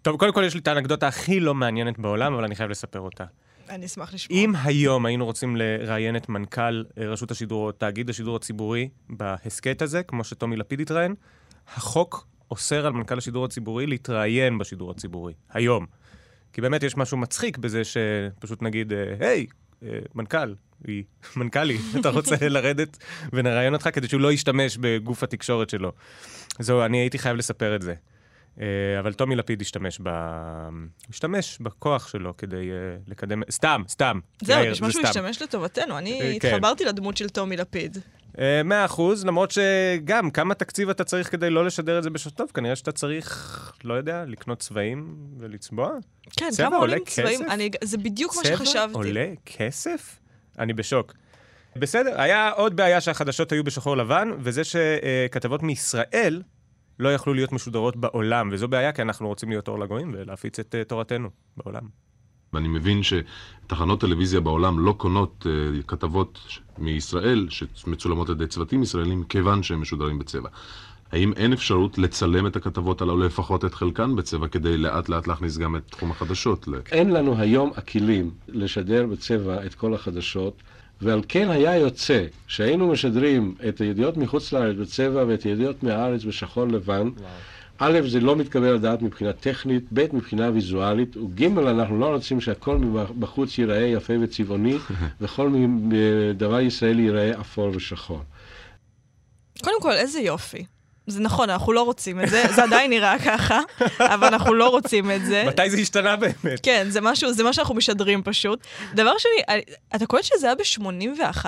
טוב, 0.02 0.18
קודם 0.18 0.34
כל 0.34 0.44
יש 0.46 0.54
לי 0.54 0.60
את 0.60 0.68
האנקדוטה 0.68 1.08
הכי 1.08 1.40
לא 1.40 1.54
מעניינת 1.54 2.00
בעולם, 2.00 2.34
אבל 2.34 2.44
אני 2.44 2.56
חייב 2.56 2.70
לספר 2.70 3.00
אותה. 3.00 3.26
אני 3.70 3.86
אשמח 3.86 4.14
לשמוע. 4.14 4.40
אם 4.40 4.54
היום 4.64 5.06
היינו 5.06 5.26
רוצים 5.26 5.56
לראיין 5.56 6.16
את 6.16 6.30
מנכ"ל 6.30 6.84
אה, 6.98 7.08
רשות 7.08 7.32
השידור 7.32 7.66
או 7.66 7.72
תאגיד 7.72 8.10
השידור 8.10 8.36
הציבורי 8.36 8.90
בהסכת 9.10 9.82
הזה, 9.82 10.04
כמו 10.04 10.24
שטומי 10.24 10.56
לפיד 10.56 10.80
התראיין, 10.82 11.16
החוק 11.68 12.28
אוסר 12.52 12.86
על 12.86 12.94
מנכ"ל 12.94 13.18
השידור 13.18 13.46
הציבורי 13.46 13.88
להתראיין 13.88 14.58
בשידור 14.58 14.92
הציבורי, 14.92 15.34
היום. 15.50 15.86
כי 16.54 16.62
באמת 16.62 16.84
יש 16.84 16.98
משהו 16.98 17.18
מצחיק 17.18 17.58
בזה 17.58 17.82
שפשוט 17.84 18.62
נגיד, 18.62 18.94
אה, 18.94 19.16
היי, 19.20 19.46
אה, 19.84 20.00
מנכ"ל, 20.16 20.54
היא 20.88 21.04
מנכ"לי, 21.38 21.78
אתה 22.00 22.10
רוצה 22.10 22.36
לרדת 22.50 22.98
ונראיין 23.34 23.74
אותך 23.74 23.90
כדי 23.94 24.08
שהוא 24.08 24.22
לא 24.22 24.32
ישתמש 24.32 24.78
בגוף 24.82 25.24
התקשורת 25.24 25.70
שלו. 25.70 25.92
זהו, 26.60 26.82
אני 26.82 26.98
הייתי 26.98 27.20
חייב 27.20 27.38
לספר 27.38 27.76
את 27.76 27.82
זה. 27.82 27.94
אה, 28.62 28.66
אבל 29.00 29.14
טומי 29.14 29.36
לפיד 29.36 29.62
השתמש 29.62 30.00
ב... 30.04 30.10
השתמש 31.10 31.58
בכוח 31.62 32.08
שלו 32.08 32.38
כדי 32.38 32.72
אה, 32.72 32.76
לקדם... 33.08 33.42
סתם, 33.52 33.82
סתם. 33.88 34.20
זהו, 34.42 34.72
נשמע 34.72 34.92
שהוא. 34.92 35.04
השתמש 35.04 35.42
לטובתנו. 35.42 35.98
אני 35.98 36.22
אה, 36.22 36.40
כן. 36.40 36.48
התחברתי 36.48 36.86
לדמות 36.86 37.18
של 37.18 37.30
טומי 37.30 37.58
לפיד. 37.58 37.98
אה, 38.40 38.62
מאה 38.64 38.86
אחוז, 38.86 39.26
למרות 39.26 39.52
שגם, 39.52 40.32
כמה 40.32 40.54
תקציב 40.54 40.90
אתה 40.90 41.04
צריך 41.04 41.32
כדי 41.32 41.50
לא 41.50 41.66
לשדר 41.66 41.98
את 41.98 42.04
זה 42.04 42.10
בשעות 42.10 42.36
טוב? 42.36 42.52
כנראה 42.54 42.76
שאתה 42.76 42.92
צריך, 42.92 43.72
לא 43.84 43.94
יודע, 43.94 44.24
לקנות 44.28 44.60
צבעים 44.60 45.16
ולצבוע? 45.40 45.92
כן, 46.38 46.50
צבע 46.52 46.68
כמה 46.68 46.78
עולים 46.78 47.04
צבעים? 47.08 47.50
אני- 47.50 47.70
זה 47.84 47.98
בדיוק 47.98 48.36
מה 48.36 48.44
צבע 48.44 48.56
שחשבתי. 48.58 48.94
עולה 48.94 49.28
כסף? 49.46 50.20
אני 50.60 50.74
בשוק. 50.74 51.14
בסדר, 51.76 52.22
היה 52.22 52.50
עוד 52.50 52.76
בעיה 52.76 53.02
שהחדשות 53.02 53.52
היו 53.52 53.64
בשחור 53.64 53.98
לבן, 53.98 54.32
וזה 54.40 54.62
שכתבות 54.64 55.64
מישראל 55.64 56.42
לא 57.00 57.14
יכלו 57.14 57.34
להיות 57.34 57.52
משודרות 57.52 57.96
בעולם, 57.96 58.50
וזו 58.52 58.68
בעיה 58.68 58.92
כי 58.92 59.02
אנחנו 59.02 59.28
רוצים 59.28 59.50
להיות 59.50 59.68
אור 59.68 59.80
לגויים 59.80 60.12
ולהפיץ 60.14 60.60
את 60.60 60.76
אה, 60.76 60.84
תורתנו 60.84 61.30
בעולם. 61.58 61.84
ואני 62.54 62.68
מבין 62.68 63.02
שתחנות 63.04 64.02
טלוויזיה 64.02 64.40
בעולם 64.40 64.80
לא 64.80 64.94
קונות 64.98 65.46
uh, 65.46 65.84
כתבות 65.88 66.40
מישראל 66.78 67.48
שמצולמות 67.50 68.30
על 68.30 68.36
ידי 68.36 68.48
צוותים 68.48 68.84
ישראלים 68.84 69.24
כיוון 69.24 69.64
שהם 69.64 69.82
משודרים 69.82 70.20
בצבע. 70.20 70.50
האם 71.12 71.34
אין 71.34 71.54
אפשרות 71.54 71.98
לצלם 71.98 72.48
את 72.48 72.56
הכתבות 72.56 73.02
הללו, 73.02 73.18
לפחות 73.18 73.66
את 73.66 73.74
חלקן 73.74 74.16
בצבע, 74.16 74.48
כדי 74.48 74.78
לאט 74.78 75.10
לאט 75.10 75.28
להכניס 75.28 75.58
גם 75.58 75.76
את 75.76 75.84
תחום 75.90 76.12
החדשות? 76.12 76.68
אין 76.92 77.14
לנו 77.14 77.38
היום 77.38 77.72
הכלים 77.76 78.32
לשדר 78.48 79.06
בצבע 79.06 79.66
את 79.66 79.76
כל 79.76 79.94
החדשות, 79.94 80.64
ועל 81.02 81.22
כן 81.28 81.50
היה 81.50 81.78
יוצא 81.78 82.26
שהיינו 82.48 82.88
משדרים 82.88 83.56
את 83.70 83.82
הידיעות 83.82 84.18
מחוץ 84.18 84.54
לארץ 84.54 84.76
בצבע 84.76 85.24
ואת 85.28 85.44
הידיעות 85.44 85.84
מהארץ 85.84 86.24
בשחור 86.24 86.68
לבן. 86.68 87.10
א', 87.78 88.00
זה 88.08 88.20
לא 88.20 88.36
מתקבל 88.36 88.68
על 88.68 88.80
דעת 88.80 89.02
מבחינה 89.02 89.34
טכנית, 89.34 89.84
ב', 89.94 90.16
מבחינה 90.16 90.50
ויזואלית, 90.54 91.18
וג', 91.18 91.44
אנחנו 91.44 92.00
לא 92.00 92.06
רוצים 92.06 92.42
שהכל 92.42 92.78
בחוץ 93.20 93.58
ייראה 93.58 93.78
יפה 93.78 94.14
וצבעוני, 94.22 94.78
וכל 95.22 95.52
דבר 96.38 96.60
ישראלי 96.60 97.02
ייראה 97.02 97.40
אפור 97.42 97.72
ושחור. 97.76 98.22
קודם 99.64 99.82
כל, 99.82 99.92
איזה 99.92 100.20
יופי. 100.20 100.66
זה 101.08 101.20
נכון, 101.20 101.50
אנחנו 101.50 101.74
לא 101.74 101.82
רוצים 101.82 102.22
את 102.22 102.30
זה, 102.30 102.44
זה 102.56 102.64
עדיין 102.64 102.90
נראה 102.90 103.20
ככה, 103.26 103.60
אבל 104.00 104.28
אנחנו 104.28 104.54
לא 104.54 104.70
רוצים 104.70 105.12
את 105.12 105.26
זה. 105.26 105.44
מתי 105.48 105.70
זה 105.70 105.78
השתנה 105.78 106.16
באמת? 106.16 106.60
כן, 106.64 106.86
זה 106.90 107.02
משהו, 107.02 107.34
זה 107.34 107.44
מה 107.44 107.54
שאנחנו 107.54 107.76
משדרים 107.76 108.24
פשוט. 108.24 108.60
דבר 108.94 109.18
שני, 109.18 109.32
אני- 109.50 109.62
אתה 109.96 110.06
קולט 110.06 110.24
שזה 110.24 110.48
היה 110.48 110.56
ב-81? 110.56 111.46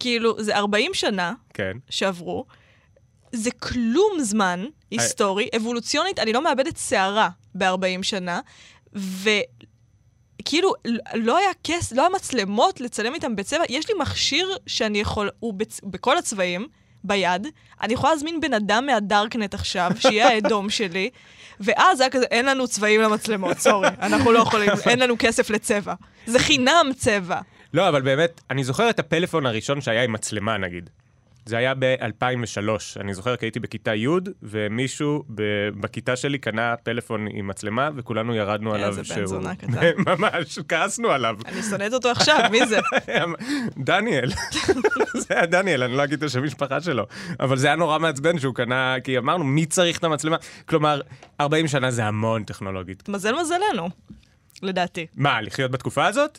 כאילו, 0.00 0.42
זה 0.42 0.56
40 0.56 0.94
שנה 0.94 1.32
כן. 1.54 1.72
שעברו, 1.90 2.44
זה 3.32 3.50
כלום 3.50 4.12
זמן 4.20 4.64
היסטורי, 4.90 5.48
אבולוציונית, 5.56 6.18
אני 6.18 6.32
לא 6.32 6.44
מאבדת 6.44 6.76
שערה 6.88 7.28
ב-40 7.54 8.02
שנה, 8.02 8.40
וכאילו, 8.92 10.72
לא 11.14 11.36
היה 11.38 11.50
כס, 11.64 11.92
לא 11.92 12.00
היה 12.02 12.10
מצלמות 12.16 12.80
לצלם 12.80 13.14
איתם 13.14 13.36
בצבע. 13.36 13.62
יש 13.68 13.88
לי 13.88 13.94
מכשיר 14.00 14.56
שאני 14.66 15.00
יכול, 15.00 15.30
הוא 15.40 15.54
בצ... 15.54 15.80
בכל 15.84 16.18
הצבעים, 16.18 16.68
ביד. 17.06 17.46
אני 17.82 17.94
יכולה 17.94 18.12
להזמין 18.12 18.40
בן 18.40 18.54
אדם 18.54 18.86
מהדארקנט 18.86 19.54
עכשיו, 19.54 19.90
שיהיה 19.98 20.28
האדום 20.28 20.70
שלי, 20.70 21.10
ואז 21.60 22.00
היה 22.00 22.10
כזה, 22.10 22.24
אין 22.30 22.46
לנו 22.46 22.68
צבעים 22.68 23.00
למצלמות, 23.00 23.58
סורי, 23.58 23.88
אנחנו 24.02 24.32
לא 24.32 24.38
יכולים, 24.38 24.70
אין 24.86 24.98
לנו 24.98 25.14
כסף 25.18 25.50
לצבע. 25.50 25.94
זה 26.26 26.38
חינם 26.38 26.86
צבע. 26.96 27.40
לא, 27.74 27.88
אבל 27.88 28.02
באמת, 28.02 28.40
אני 28.50 28.64
זוכר 28.64 28.90
את 28.90 28.98
הפלאפון 28.98 29.46
הראשון 29.46 29.80
שהיה 29.80 30.04
עם 30.04 30.12
מצלמה, 30.12 30.58
נגיד. 30.58 30.90
זה 31.46 31.56
היה 31.56 31.74
ב-2003, 31.78 33.00
אני 33.00 33.14
זוכר 33.14 33.36
כי 33.36 33.46
הייתי 33.46 33.60
בכיתה 33.60 33.94
י' 33.94 34.06
ומישהו 34.42 35.24
ב- 35.34 35.68
בכיתה 35.80 36.16
שלי 36.16 36.38
קנה 36.38 36.74
פלאפון 36.76 37.26
עם 37.30 37.46
מצלמה 37.46 37.90
וכולנו 37.96 38.34
ירדנו 38.34 38.74
עליו 38.74 38.88
איזה 38.98 39.14
בן 39.14 39.26
זונה 39.26 39.54
קטן. 39.54 39.72
ממש, 40.06 40.58
כעסנו 40.68 41.10
עליו. 41.10 41.36
אני 41.46 41.62
שונאת 41.62 41.92
אותו 41.92 42.10
עכשיו, 42.10 42.38
מי 42.50 42.66
זה? 42.66 42.78
דניאל. 43.86 44.30
זה 45.22 45.34
היה 45.34 45.46
דניאל, 45.46 45.82
אני 45.82 45.92
לא 45.92 46.04
אגיד 46.04 46.18
את 46.18 46.22
השם 46.22 46.44
משפחה 46.44 46.80
שלו. 46.80 47.06
אבל 47.40 47.56
זה 47.56 47.66
היה 47.66 47.76
נורא 47.76 47.98
מעצבן 47.98 48.38
שהוא 48.38 48.54
קנה, 48.54 48.96
כי 49.04 49.18
אמרנו, 49.18 49.44
מי 49.44 49.66
צריך 49.66 49.98
את 49.98 50.04
המצלמה? 50.04 50.36
כלומר, 50.66 51.00
40 51.40 51.68
שנה 51.68 51.90
זה 51.90 52.04
המון 52.04 52.44
טכנולוגית. 52.44 53.08
מזל 53.08 53.34
מזלנו, 53.40 53.88
לדעתי. 54.62 55.06
מה, 55.14 55.40
לחיות 55.40 55.70
בתקופה 55.70 56.06
הזאת? 56.06 56.38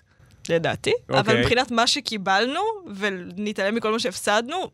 לדעתי. 0.50 0.94
אוקיי. 1.10 1.20
אבל 1.20 1.40
מבחינת 1.40 1.72
מה 1.72 1.88
שקיבלנו, 1.88 2.60
ונתעלם 2.96 3.76
מכל 3.76 3.92
מה 3.92 4.00
שהפסדנו, 4.00 4.72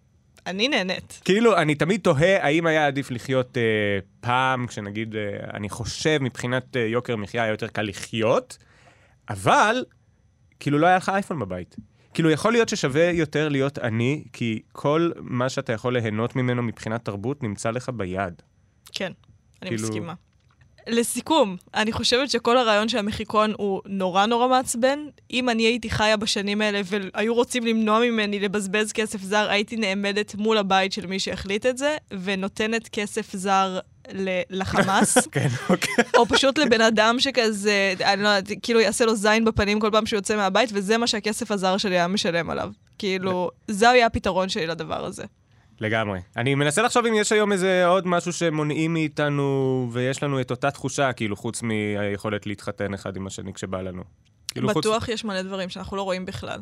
אני 0.47 0.67
נהנית. 0.67 1.21
כאילו, 1.25 1.57
אני 1.57 1.75
תמיד 1.75 2.01
תוהה 2.01 2.45
האם 2.45 2.65
היה 2.65 2.88
עדיף 2.88 3.12
לחיות 3.12 3.57
אה, 3.57 3.63
פעם, 4.19 4.67
כשנגיד, 4.67 5.15
אה, 5.15 5.21
אני 5.53 5.69
חושב 5.69 6.17
מבחינת 6.21 6.77
אה, 6.77 6.81
יוקר 6.81 7.15
מחיה 7.15 7.43
היה 7.43 7.51
יותר 7.51 7.67
קל 7.67 7.81
לחיות, 7.81 8.57
אבל, 9.29 9.85
כאילו 10.59 10.77
לא 10.79 10.88
היה 10.88 10.97
לך 10.97 11.09
אייפון 11.09 11.39
בבית. 11.39 11.75
כאילו, 12.13 12.31
יכול 12.31 12.51
להיות 12.51 12.69
ששווה 12.69 13.12
יותר 13.12 13.50
להיות 13.50 13.77
עני, 13.77 14.23
כי 14.33 14.62
כל 14.71 15.12
מה 15.21 15.50
שאתה 15.50 15.73
יכול 15.73 15.93
ליהנות 15.97 16.35
ממנו 16.35 16.63
מבחינת 16.63 17.05
תרבות 17.05 17.43
נמצא 17.43 17.71
לך 17.71 17.89
ביד. 17.89 18.41
כן, 18.91 19.12
אני 19.62 19.69
כאילו- 19.69 19.83
מסכימה. 19.83 20.13
לסיכום, 20.87 21.57
אני 21.75 21.91
חושבת 21.91 22.29
שכל 22.29 22.57
הרעיון 22.57 22.89
של 22.89 22.97
המחיקון 22.97 23.53
הוא 23.57 23.81
נורא 23.85 24.25
נורא 24.25 24.47
מעצבן. 24.47 24.99
אם 25.31 25.49
אני 25.49 25.63
הייתי 25.63 25.89
חיה 25.89 26.17
בשנים 26.17 26.61
האלה 26.61 26.81
והיו 26.85 27.33
רוצים 27.33 27.65
למנוע 27.65 27.99
ממני 27.99 28.39
לבזבז 28.39 28.91
כסף 28.91 29.21
זר, 29.21 29.49
הייתי 29.49 29.77
נעמדת 29.77 30.35
מול 30.35 30.57
הבית 30.57 30.93
של 30.93 31.05
מי 31.05 31.19
שהחליט 31.19 31.65
את 31.65 31.77
זה, 31.77 31.97
ונותנת 32.23 32.87
כסף 32.87 33.35
זר 33.35 33.79
לחמאס. 34.49 35.17
כן, 35.31 35.47
אוקיי. 35.69 36.03
או 36.17 36.25
פשוט 36.25 36.57
לבן 36.57 36.81
אדם 36.81 37.19
שכזה, 37.19 37.93
אני 38.01 38.23
לא 38.23 38.27
יודעת, 38.27 38.57
כאילו 38.61 38.79
יעשה 38.79 39.05
לו 39.05 39.15
זין 39.15 39.45
בפנים 39.45 39.79
כל 39.79 39.89
פעם 39.91 40.05
שהוא 40.05 40.17
יוצא 40.17 40.35
מהבית, 40.35 40.69
וזה 40.73 40.97
מה 40.97 41.07
שהכסף 41.07 41.51
הזר 41.51 41.77
שלי 41.77 41.95
היה 41.95 42.07
משלם 42.07 42.49
עליו. 42.49 42.69
כאילו, 42.97 43.49
זה 43.67 43.89
היה 43.89 44.05
הפתרון 44.05 44.49
שלי 44.49 44.67
לדבר 44.67 45.05
הזה. 45.05 45.23
לגמרי. 45.80 46.20
אני 46.38 46.56
מנסה 46.56 46.82
לחשוב 46.82 47.06
אם 47.06 47.13
יש 47.13 47.32
היום 47.32 47.51
איזה 47.51 47.86
עוד 47.86 48.08
משהו 48.08 48.34
שמונעים 48.34 48.94
מאיתנו, 48.94 49.44
ויש 49.92 50.24
לנו 50.24 50.42
את 50.42 50.51
אותה 50.51 50.72
תחושה, 50.72 51.13
כאילו, 51.13 51.36
חוץ 51.36 51.62
מהיכולת 51.62 52.48
להתחתן 52.48 52.94
אחד 52.94 53.15
עם 53.15 53.27
השני 53.27 53.53
כשבא 53.53 53.82
לנו. 53.82 54.03
כאילו, 54.48 54.70
חוץ- 54.74 54.86
בטוח 54.86 55.10
יש 55.10 55.25
מלא 55.25 55.42
דברים 55.42 55.70
שאנחנו 55.70 55.98
לא 55.98 56.01
רואים 56.01 56.25
בכלל. 56.25 56.60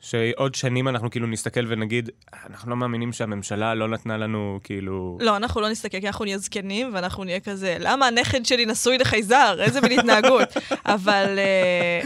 שעוד 0.00 0.54
שנים 0.54 0.88
אנחנו 0.88 1.10
כאילו 1.10 1.26
נסתכל 1.26 1.64
ונגיד, 1.68 2.10
אנחנו 2.50 2.70
לא 2.70 2.76
מאמינים 2.76 3.12
שהממשלה 3.12 3.74
לא 3.74 3.88
נתנה 3.88 4.16
לנו, 4.16 4.60
כאילו... 4.64 5.18
לא, 5.20 5.36
אנחנו 5.36 5.60
לא 5.60 5.70
נסתכל, 5.70 6.00
כי 6.00 6.06
אנחנו 6.06 6.24
נהיה 6.24 6.38
זקנים, 6.38 6.90
ואנחנו 6.94 7.24
נהיה 7.24 7.40
כזה, 7.40 7.76
למה 7.80 8.06
הנכד 8.06 8.46
שלי 8.46 8.66
נשוי 8.66 8.98
לחייזר? 8.98 9.56
איזה 9.60 9.80
מין 9.80 9.98
התנהגות. 9.98 10.48
אבל, 10.84 11.38
אה, 11.38 12.00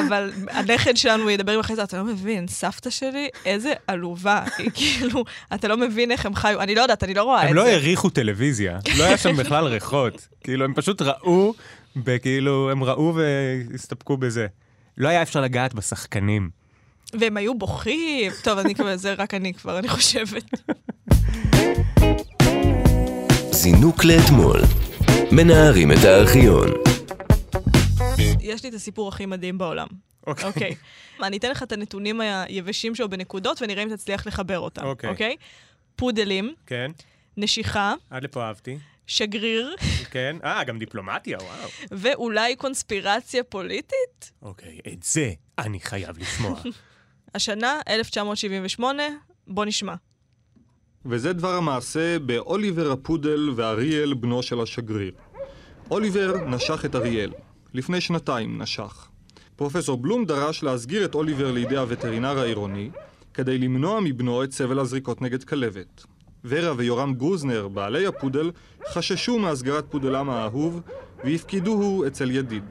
אבל 0.00 0.32
הנכד 0.50 0.96
שלנו 0.96 1.30
ידבר 1.30 1.52
עם 1.52 1.60
החייזר, 1.60 1.82
אתה 1.82 1.98
לא 1.98 2.04
מבין, 2.04 2.48
סבתא 2.48 2.90
שלי, 2.90 3.28
איזה 3.44 3.72
עלובה. 3.86 4.44
היא 4.58 4.70
כאילו, 4.74 5.24
אתה 5.54 5.68
לא 5.68 5.76
מבין 5.76 6.10
איך 6.10 6.26
הם 6.26 6.34
חיו, 6.34 6.60
אני 6.60 6.74
לא 6.74 6.80
יודעת, 6.80 7.04
אני 7.04 7.14
לא 7.14 7.22
רואה 7.22 7.38
את 7.38 7.48
הם 7.48 7.48
זה. 7.48 7.54
לא 7.54 7.66
העריכו 7.66 8.10
טלוויזיה, 8.10 8.78
לא 8.98 9.04
היה 9.04 9.18
שם 9.18 9.36
בכלל 9.36 9.64
ריחות. 9.64 10.28
כאילו, 10.44 10.64
הם 10.64 10.74
פשוט 10.74 11.02
ראו, 11.02 11.54
וכאילו, 12.04 12.70
הם 12.70 12.84
ראו 12.84 13.14
והסתפקו 13.14 14.16
בזה. 14.16 14.46
לא 14.98 15.08
היה 15.08 15.22
אפשר 15.22 15.40
לגעת 15.40 15.74
בשחקנים. 15.74 16.65
והם 17.12 17.36
היו 17.36 17.54
בוכים. 17.54 18.32
טוב, 18.42 18.58
אני 18.58 18.74
כבר, 18.74 18.96
זה 18.96 19.14
רק 19.14 19.34
אני 19.34 19.54
כבר, 19.54 19.78
אני 19.78 19.88
חושבת. 19.88 20.44
זינוק 23.50 24.04
לאתמול. 24.04 24.60
מנערים 25.32 25.92
את 25.92 26.04
הארכיון. 26.04 26.68
יש 28.40 28.62
לי 28.62 28.68
את 28.68 28.74
הסיפור 28.74 29.08
הכי 29.08 29.26
מדהים 29.26 29.58
בעולם. 29.58 29.86
אוקיי. 30.26 30.48
אוקיי. 30.48 30.74
אני 31.22 31.36
אתן 31.36 31.50
לך 31.50 31.62
את 31.62 31.72
הנתונים 31.72 32.20
היבשים 32.20 32.94
שלו 32.94 33.08
בנקודות, 33.10 33.62
ונראה 33.62 33.82
אם 33.82 33.96
תצליח 33.96 34.26
לחבר 34.26 34.58
אותם. 34.58 34.84
אוקיי. 34.84 35.10
אוקיי? 35.10 35.36
פודלים, 35.96 36.54
כן, 36.66 36.90
נשיכה, 37.36 37.94
עד 38.10 38.22
לפה 38.22 38.44
אהבתי. 38.44 38.78
שגריר, 39.06 39.74
כן, 40.10 40.36
אה, 40.44 40.64
גם 40.64 40.78
דיפלומטיה, 40.78 41.38
וואו. 41.38 41.68
ואולי 41.90 42.56
קונספירציה 42.56 43.44
פוליטית. 43.44 44.32
אוקיי, 44.42 44.78
את 44.92 45.02
זה 45.02 45.32
אני 45.58 45.80
חייב 45.80 46.18
לשמוע. 46.18 46.60
השנה, 47.36 47.80
1978, 47.88 49.02
בוא 49.46 49.64
נשמע. 49.64 49.94
וזה 51.06 51.32
דבר 51.32 51.54
המעשה 51.54 52.18
באוליבר 52.18 52.92
הפודל 52.92 53.50
ואריאל 53.56 54.14
בנו 54.14 54.42
של 54.42 54.60
השגריר. 54.60 55.12
אוליבר 55.90 56.36
נשך 56.46 56.84
את 56.84 56.94
אריאל. 56.94 57.32
לפני 57.74 58.00
שנתיים 58.00 58.62
נשך. 58.62 59.08
פרופסור 59.56 59.96
בלום 59.96 60.24
דרש 60.24 60.62
להסגיר 60.62 61.04
את 61.04 61.14
אוליבר 61.14 61.52
לידי 61.52 61.76
הווטרינר 61.76 62.38
העירוני 62.38 62.90
כדי 63.34 63.58
למנוע 63.58 64.00
מבנו 64.00 64.44
את 64.44 64.52
סבל 64.52 64.78
הזריקות 64.78 65.22
נגד 65.22 65.44
כלבת. 65.44 66.04
ורה 66.44 66.72
ויורם 66.76 67.14
גרוזנר, 67.14 67.68
בעלי 67.68 68.06
הפודל, 68.06 68.50
חששו 68.88 69.38
מהסגרת 69.38 69.84
פודלם 69.90 70.30
האהוב 70.30 70.80
והפקידוהו 71.24 72.06
אצל 72.06 72.30
ידיד. 72.30 72.64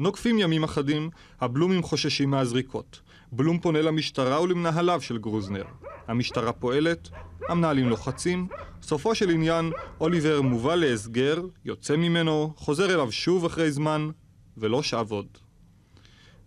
נוקפים 0.00 0.38
ימים 0.38 0.64
אחדים, 0.64 1.10
הבלומים 1.40 1.82
חוששים 1.82 2.30
מהזריקות. 2.30 3.00
בלום 3.32 3.58
פונה 3.58 3.82
למשטרה 3.82 4.42
ולמנהליו 4.42 5.00
של 5.00 5.18
גרוזנר. 5.18 5.64
המשטרה 6.08 6.52
פועלת, 6.52 7.08
המנהלים 7.48 7.88
לוחצים, 7.88 8.48
סופו 8.82 9.14
של 9.14 9.30
עניין, 9.30 9.70
אוליבר 10.00 10.42
מובא 10.42 10.74
להסגר, 10.74 11.42
יוצא 11.64 11.96
ממנו, 11.96 12.52
חוזר 12.56 12.94
אליו 12.94 13.12
שוב 13.12 13.44
אחרי 13.44 13.72
זמן, 13.72 14.10
ולא 14.56 14.82
שב 14.82 15.06
עוד. 15.10 15.26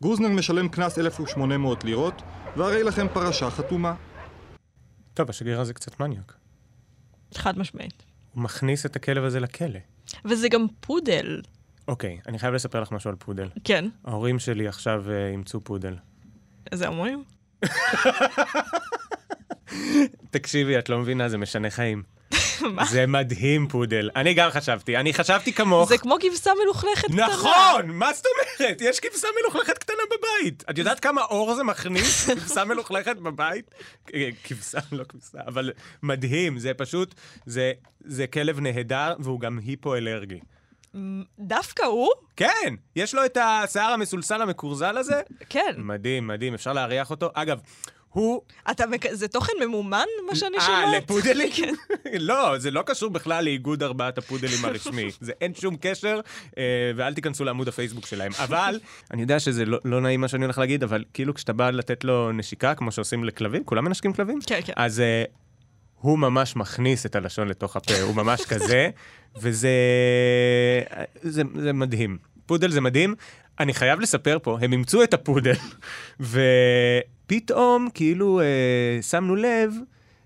גרוזנר 0.01 0.29
משלם 0.29 0.69
קנס 0.69 0.99
1,800 0.99 1.83
לירות, 1.83 2.21
והרי 2.57 2.83
לכם 2.83 3.07
פרשה 3.13 3.49
חתומה. 3.49 3.95
טוב, 5.13 5.29
השגריר 5.29 5.59
הזה 5.59 5.73
קצת 5.73 5.99
מניאק. 5.99 6.33
חד 7.33 7.59
משמעית. 7.59 8.03
הוא 8.33 8.43
מכניס 8.43 8.85
את 8.85 8.95
הכלב 8.95 9.23
הזה 9.23 9.39
לכלא. 9.39 9.79
וזה 10.25 10.49
גם 10.49 10.65
פודל. 10.79 11.41
אוקיי, 11.87 12.19
אני 12.27 12.39
חייב 12.39 12.53
לספר 12.53 12.81
לך 12.81 12.91
משהו 12.91 13.09
על 13.09 13.15
פודל. 13.15 13.49
כן. 13.63 13.85
ההורים 14.05 14.39
שלי 14.39 14.67
עכשיו 14.67 15.03
אה, 15.11 15.27
אימצו 15.27 15.61
פודל. 15.61 15.95
איזה 16.71 16.87
הומואים? 16.87 17.23
תקשיבי, 20.31 20.79
את 20.79 20.89
לא 20.89 20.99
מבינה, 20.99 21.29
זה 21.29 21.37
משנה 21.37 21.69
חיים. 21.69 22.03
מה? 22.75 22.85
זה 22.85 23.07
מדהים, 23.07 23.67
פודל. 23.67 24.09
אני 24.15 24.33
גם 24.33 24.49
חשבתי, 24.49 24.97
אני 24.97 25.13
חשבתי 25.13 25.53
כמוך. 25.53 25.89
זה 25.89 25.97
כמו 25.97 26.15
כבשה 26.19 26.51
מלוכלכת 26.63 27.07
קטנה. 27.07 27.27
נכון! 27.27 27.87
מה 27.87 28.13
זאת 28.13 28.25
אומרת? 28.25 28.81
יש 28.81 28.99
כבשה 28.99 29.27
מלוכלכת 29.41 29.77
קטנה 29.77 30.03
בבית. 30.07 30.63
את 30.69 30.77
יודעת 30.77 30.99
כמה 30.99 31.21
אור 31.21 31.55
זה 31.55 31.63
מכניס? 31.63 32.29
כבשה 32.29 32.65
מלוכלכת 32.65 33.17
בבית? 33.17 33.71
אה, 34.13 34.29
כבשה, 34.43 34.79
לא 34.91 35.03
כבשה, 35.03 35.37
אבל 35.47 35.71
מדהים, 36.03 36.59
זה 36.59 36.73
פשוט, 36.73 37.15
זה, 37.45 37.71
זה 37.99 38.27
כלב 38.27 38.59
נהדר 38.59 39.13
והוא 39.19 39.39
גם 39.39 39.59
היפו-אלרגי. 39.65 40.39
דווקא 41.39 41.83
הוא? 41.83 42.09
כן, 42.35 42.73
יש 42.95 43.15
לו 43.15 43.25
את 43.25 43.37
השיער 43.41 43.91
המסולסל 43.91 44.41
המקורזל 44.41 44.97
הזה. 44.97 45.21
כן. 45.49 45.73
מדהים, 45.77 46.27
מדהים, 46.27 46.53
אפשר 46.53 46.73
להריח 46.73 47.11
אותו. 47.11 47.29
אגב, 47.33 47.59
הוא... 48.09 48.41
אתה, 48.71 48.87
מק- 48.87 49.11
זה 49.13 49.27
תוכן 49.27 49.53
ממומן, 49.65 50.05
מה 50.29 50.35
שאני 50.35 50.57
אה, 50.57 50.61
שומעת? 50.61 51.03
לפודלים? 51.03 51.51
כן. 51.57 51.73
לא, 52.19 52.57
זה 52.57 52.71
לא 52.71 52.81
קשור 52.85 53.09
בכלל 53.09 53.43
לאיגוד 53.43 53.83
ארבעת 53.83 54.17
הפודלים 54.17 54.65
הרשמי. 54.65 55.09
זה 55.21 55.31
אין 55.41 55.53
שום 55.55 55.75
קשר, 55.81 56.19
אה, 56.57 56.63
ואל 56.95 57.13
תיכנסו 57.13 57.43
לעמוד 57.43 57.67
הפייסבוק 57.67 58.05
שלהם. 58.05 58.31
אבל, 58.43 58.79
אני 59.11 59.21
יודע 59.21 59.39
שזה 59.39 59.65
לא, 59.65 59.77
לא 59.85 60.01
נעים 60.01 60.21
מה 60.21 60.27
שאני 60.27 60.45
הולך 60.45 60.57
להגיד, 60.57 60.83
אבל 60.83 61.03
כאילו 61.13 61.33
כשאתה 61.33 61.53
בא 61.53 61.69
לתת 61.69 62.03
לו 62.03 62.31
נשיקה, 62.31 62.75
כמו 62.75 62.91
שעושים 62.91 63.23
לכלבים, 63.23 63.63
כולם 63.63 63.85
מנשקים 63.85 64.13
כלבים? 64.13 64.39
כן, 64.47 64.59
כן. 64.65 64.73
אז 64.75 64.99
אה, 64.99 65.23
הוא 66.03 66.19
ממש 66.19 66.55
מכניס 66.55 67.05
את 67.05 67.15
הלשון 67.15 67.47
לתוך 67.47 67.75
הפה, 67.75 68.01
הוא 68.01 68.15
ממש 68.15 68.41
כזה, 68.45 68.89
וזה 69.41 69.69
זה, 71.21 71.41
זה 71.55 71.73
מדהים. 71.73 72.17
פודל 72.45 72.71
זה 72.71 72.81
מדהים. 72.81 73.15
אני 73.59 73.73
חייב 73.73 73.99
לספר 73.99 74.37
פה, 74.43 74.57
הם 74.61 74.71
אימצו 74.71 75.03
את 75.03 75.13
הפודל, 75.13 75.53
ופתאום 77.25 77.89
כאילו 77.93 78.41
אה, 78.41 79.01
שמנו 79.01 79.35
לב, 79.35 79.73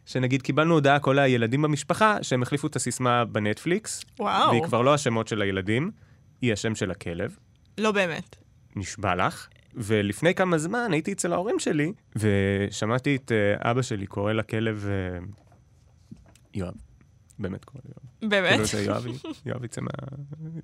שנגיד 0.06 0.42
קיבלנו 0.42 0.74
הודעה, 0.74 1.00
כל 1.00 1.20
הילדים 1.20 1.62
במשפחה, 1.62 2.18
שהם 2.22 2.42
החליפו 2.42 2.68
את 2.68 2.76
הסיסמה 2.76 3.26
בנטפליקס, 3.26 4.04
וואו. 4.20 4.50
והיא 4.50 4.64
כבר 4.64 4.82
לא 4.82 4.94
השמות 4.94 5.28
של 5.28 5.42
הילדים, 5.42 5.92
היא 6.42 6.54
השם 6.54 6.76
של 6.76 6.92
הכלב, 6.92 7.38
לא 7.78 7.92
באמת. 7.92 8.36
נשבע 8.76 9.16
לך. 9.16 9.48
ולפני 9.76 10.36
כמה 10.36 10.58
זמן 10.58 10.90
הייתי 10.92 11.12
אצל 11.12 11.34
ההורים 11.34 11.60
שלי, 11.60 11.92
ושמעתי 12.16 13.16
את 13.16 13.32
אה, 13.32 13.72
אבא 13.72 13.82
שלי 13.82 14.06
קורא 14.06 14.34
לכלב 14.34 14.86
אה, 14.90 15.20
יואב. 16.58 16.74
באמת 17.40 17.66
קורא 17.66 17.82
לו 17.86 17.92
יואב. 17.92 18.32
באמת? 18.32 18.54
כאילו 18.54 18.66
זה 18.66 18.84
יואב, 18.84 19.06
יואב 19.46 19.64
יצא 19.64 19.82
מה... 19.82 19.90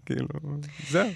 כאילו, 0.06 0.28
זהו. 0.90 1.10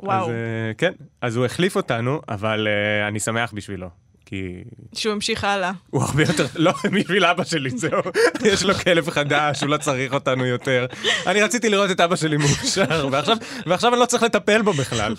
וואו. 0.00 0.24
אז 0.24 0.30
אה, 0.30 0.74
כן, 0.78 0.92
אז 1.20 1.36
הוא 1.36 1.44
החליף 1.44 1.76
אותנו, 1.76 2.20
אבל 2.28 2.68
אה, 2.68 3.08
אני 3.08 3.20
שמח 3.20 3.52
בשבילו. 3.52 3.88
כי 4.26 4.64
שהוא 4.94 5.12
המשיך 5.12 5.44
הלאה. 5.44 5.72
הוא 5.90 6.02
הרבה 6.02 6.22
יותר, 6.22 6.46
לא, 6.54 6.72
בשביל 6.92 7.24
אבא 7.24 7.44
שלי, 7.44 7.70
זהו. 7.70 8.00
יש 8.44 8.62
לו 8.62 8.74
כלב 8.74 9.10
חדש, 9.10 9.60
הוא 9.60 9.68
לא 9.68 9.76
צריך 9.76 10.12
אותנו 10.12 10.46
יותר. 10.46 10.86
אני 11.26 11.42
רציתי 11.42 11.68
לראות 11.68 11.90
את 11.90 12.00
אבא 12.00 12.16
שלי 12.16 12.36
מאושר, 12.36 13.08
ועכשיו, 13.12 13.36
ועכשיו 13.66 13.92
אני 13.92 14.00
לא 14.00 14.06
צריך 14.06 14.22
לטפל 14.22 14.62
בו 14.62 14.72
בכלל. 14.72 15.14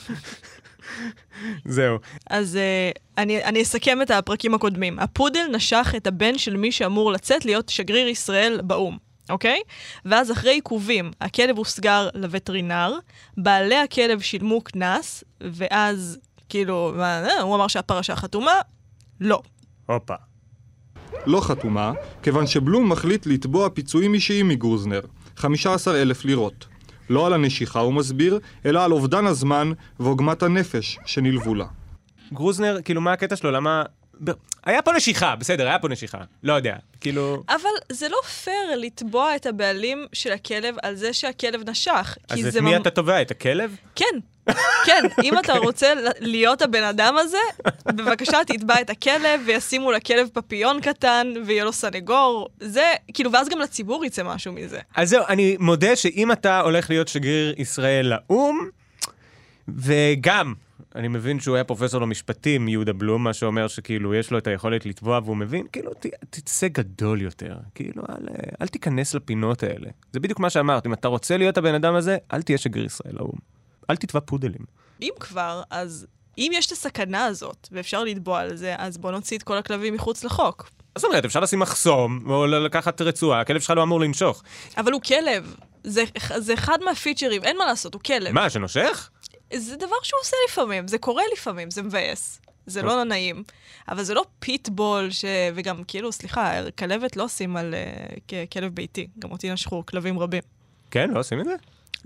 זהו. 1.65 1.97
אז 2.29 2.55
uh, 2.55 2.99
אני, 3.17 3.43
אני 3.43 3.61
אסכם 3.61 4.01
את 4.01 4.11
הפרקים 4.11 4.53
הקודמים. 4.53 4.99
הפודל 4.99 5.47
נשך 5.51 5.93
את 5.97 6.07
הבן 6.07 6.37
של 6.37 6.57
מי 6.57 6.71
שאמור 6.71 7.11
לצאת 7.11 7.45
להיות 7.45 7.69
שגריר 7.69 8.07
ישראל 8.07 8.59
באו"ם, 8.63 8.97
אוקיי? 9.29 9.59
ואז 10.05 10.31
אחרי 10.31 10.53
עיכובים, 10.53 11.11
הכלב 11.21 11.57
הוסגר 11.57 12.09
לווטרינר, 12.13 12.93
בעלי 13.37 13.75
הכלב 13.75 14.19
שילמו 14.19 14.61
קנס, 14.61 15.23
ואז 15.41 16.17
כאילו, 16.49 16.93
מה, 16.95 17.23
אה, 17.27 17.41
הוא 17.41 17.55
אמר 17.55 17.67
שהפרשה 17.67 18.15
חתומה, 18.15 18.51
לא. 19.21 19.41
הופה. 19.85 20.15
לא 21.25 21.41
חתומה, 21.41 21.91
כיוון 22.23 22.47
שבלום 22.47 22.89
מחליט 22.89 23.25
לתבוע 23.25 23.69
פיצויים 23.69 24.13
אישיים 24.13 24.47
מגרוזנר, 24.47 25.01
15,000 25.37 26.25
לירות. 26.25 26.65
לא 27.09 27.25
על 27.27 27.33
הנשיכה, 27.33 27.79
הוא 27.79 27.93
מסביר, 27.93 28.39
אלא 28.65 28.83
על 28.85 28.91
אובדן 28.91 29.25
הזמן 29.25 29.71
ועוגמת 29.99 30.43
הנפש 30.43 30.99
שנלוו 31.05 31.55
לה. 31.55 31.65
גרוזנר, 32.33 32.77
כאילו, 32.85 33.01
מה 33.01 33.13
הקטע 33.13 33.35
שלו? 33.35 33.51
למה... 33.51 33.83
היה 34.65 34.81
פה 34.81 34.91
נשיכה, 34.91 35.35
בסדר, 35.35 35.67
היה 35.67 35.79
פה 35.79 35.87
נשיכה. 35.89 36.17
לא 36.43 36.53
יודע, 36.53 36.75
כאילו... 37.01 37.43
אבל 37.49 37.69
זה 37.91 38.09
לא 38.09 38.17
פייר 38.43 38.75
לתבוע 38.77 39.35
את 39.35 39.45
הבעלים 39.45 40.05
של 40.13 40.31
הכלב 40.31 40.75
על 40.83 40.95
זה 40.95 41.13
שהכלב 41.13 41.69
נשך. 41.69 42.17
אז 42.29 42.45
את 42.45 42.51
זה 42.51 42.61
מי 42.61 42.75
ממ- 42.75 42.81
אתה 42.81 42.89
תובע? 42.89 43.21
את 43.21 43.31
הכלב? 43.31 43.75
כן, 43.95 44.05
כן, 44.85 45.03
אם 45.23 45.39
אתה 45.39 45.53
רוצה 45.53 45.93
להיות 46.19 46.61
הבן 46.61 46.83
אדם 46.83 47.15
הזה, 47.19 47.37
בבקשה 47.87 48.37
תתבע 48.47 48.81
את 48.81 48.89
הכלב 48.89 49.41
וישימו 49.45 49.91
לכלב 49.91 50.27
פפיון 50.33 50.81
קטן 50.81 51.33
ויהיה 51.45 51.63
לו 51.63 51.73
סנגור. 51.73 52.49
זה, 52.59 52.93
כאילו, 53.13 53.31
ואז 53.31 53.49
גם 53.49 53.59
לציבור 53.59 54.05
יצא 54.05 54.23
משהו 54.23 54.53
מזה. 54.53 54.79
אז 54.95 55.09
זהו, 55.09 55.23
אני 55.29 55.57
מודה 55.59 55.95
שאם 55.95 56.31
אתה 56.31 56.59
הולך 56.59 56.89
להיות 56.89 57.07
שגריר 57.07 57.53
ישראל 57.57 58.05
לאו"ם, 58.05 58.69
וגם, 59.67 60.53
אני 60.95 61.07
מבין 61.07 61.39
שהוא 61.39 61.55
היה 61.55 61.63
פרופסור 61.63 62.01
למשפטים, 62.01 62.67
יהודה 62.67 62.93
בלום, 62.93 63.23
מה 63.23 63.33
שאומר 63.33 63.67
שכאילו 63.67 64.15
יש 64.15 64.31
לו 64.31 64.37
את 64.37 64.47
היכולת 64.47 64.85
לתבוע 64.85 65.19
והוא 65.23 65.37
מבין, 65.37 65.65
כאילו, 65.71 65.93
ת, 65.93 66.05
תצא 66.29 66.67
גדול 66.67 67.21
יותר. 67.21 67.57
כאילו, 67.75 68.03
אל, 68.09 68.27
אל 68.61 68.67
תיכנס 68.67 69.13
לפינות 69.13 69.63
האלה. 69.63 69.89
זה 70.13 70.19
בדיוק 70.19 70.39
מה 70.39 70.49
שאמרת, 70.49 70.85
אם 70.85 70.93
אתה 70.93 71.07
רוצה 71.07 71.37
להיות 71.37 71.57
הבן 71.57 71.73
אדם 71.73 71.95
הזה, 71.95 72.17
אל 72.33 72.41
תהיה 72.41 72.57
שגריר 72.57 72.85
ישראל 72.85 73.15
לאו"ם. 73.15 73.56
אל 73.89 73.95
תתבע 73.95 74.19
פודלים. 74.19 74.65
אם 75.01 75.11
כבר, 75.19 75.61
אז 75.69 76.07
אם 76.37 76.51
יש 76.53 76.67
את 76.67 76.71
הסכנה 76.71 77.25
הזאת, 77.25 77.67
ואפשר 77.71 78.03
לתבוע 78.03 78.39
על 78.39 78.55
זה, 78.55 78.75
אז 78.77 78.97
בוא 78.97 79.11
נוציא 79.11 79.37
את 79.37 79.43
כל 79.43 79.57
הכלבים 79.57 79.93
מחוץ 79.93 80.23
לחוק. 80.23 80.69
מה 80.95 80.99
זאת 80.99 81.09
אומרת, 81.09 81.25
אפשר 81.25 81.39
לשים 81.39 81.59
מחסום, 81.59 82.29
או 82.29 82.47
לקחת 82.47 83.01
רצועה, 83.01 83.41
הכלב 83.41 83.61
שלך 83.61 83.69
לא 83.69 83.83
אמור 83.83 83.99
לנשוך. 83.99 84.43
אבל 84.77 84.91
הוא 84.91 85.01
כלב. 85.01 85.55
זה, 85.83 86.03
זה 86.37 86.53
אחד 86.53 86.77
מהפיצ'רים, 86.85 87.43
אין 87.43 87.57
מה 87.57 87.65
לעשות, 87.65 87.93
הוא 87.93 88.01
כלב. 88.01 88.31
מה, 88.31 88.49
שנושך? 88.49 89.09
זה 89.53 89.75
דבר 89.75 89.95
שהוא 90.03 90.19
עושה 90.21 90.35
לפעמים, 90.49 90.87
זה 90.87 90.97
קורה 90.97 91.23
לפעמים, 91.33 91.71
זה 91.71 91.83
מבאס. 91.83 92.41
זה 92.65 92.81
לא 92.81 93.03
נעים. 93.03 93.43
אבל 93.89 94.03
זה 94.03 94.13
לא 94.13 94.25
פיטבול, 94.39 95.11
ש... 95.11 95.25
וגם, 95.55 95.83
כאילו, 95.83 96.11
סליחה, 96.11 96.69
כלבת 96.77 97.15
לא 97.15 97.23
עושים 97.23 97.57
על 97.57 97.73
uh, 98.27 98.33
כלב 98.51 98.75
ביתי. 98.75 99.07
גם 99.19 99.31
אותי 99.31 99.51
נשכו 99.51 99.85
כלבים 99.85 100.19
רבים. 100.19 100.41
כן, 100.91 101.09
לא 101.09 101.19
עושים 101.19 101.39
את 101.39 101.45
זה? 101.45 101.55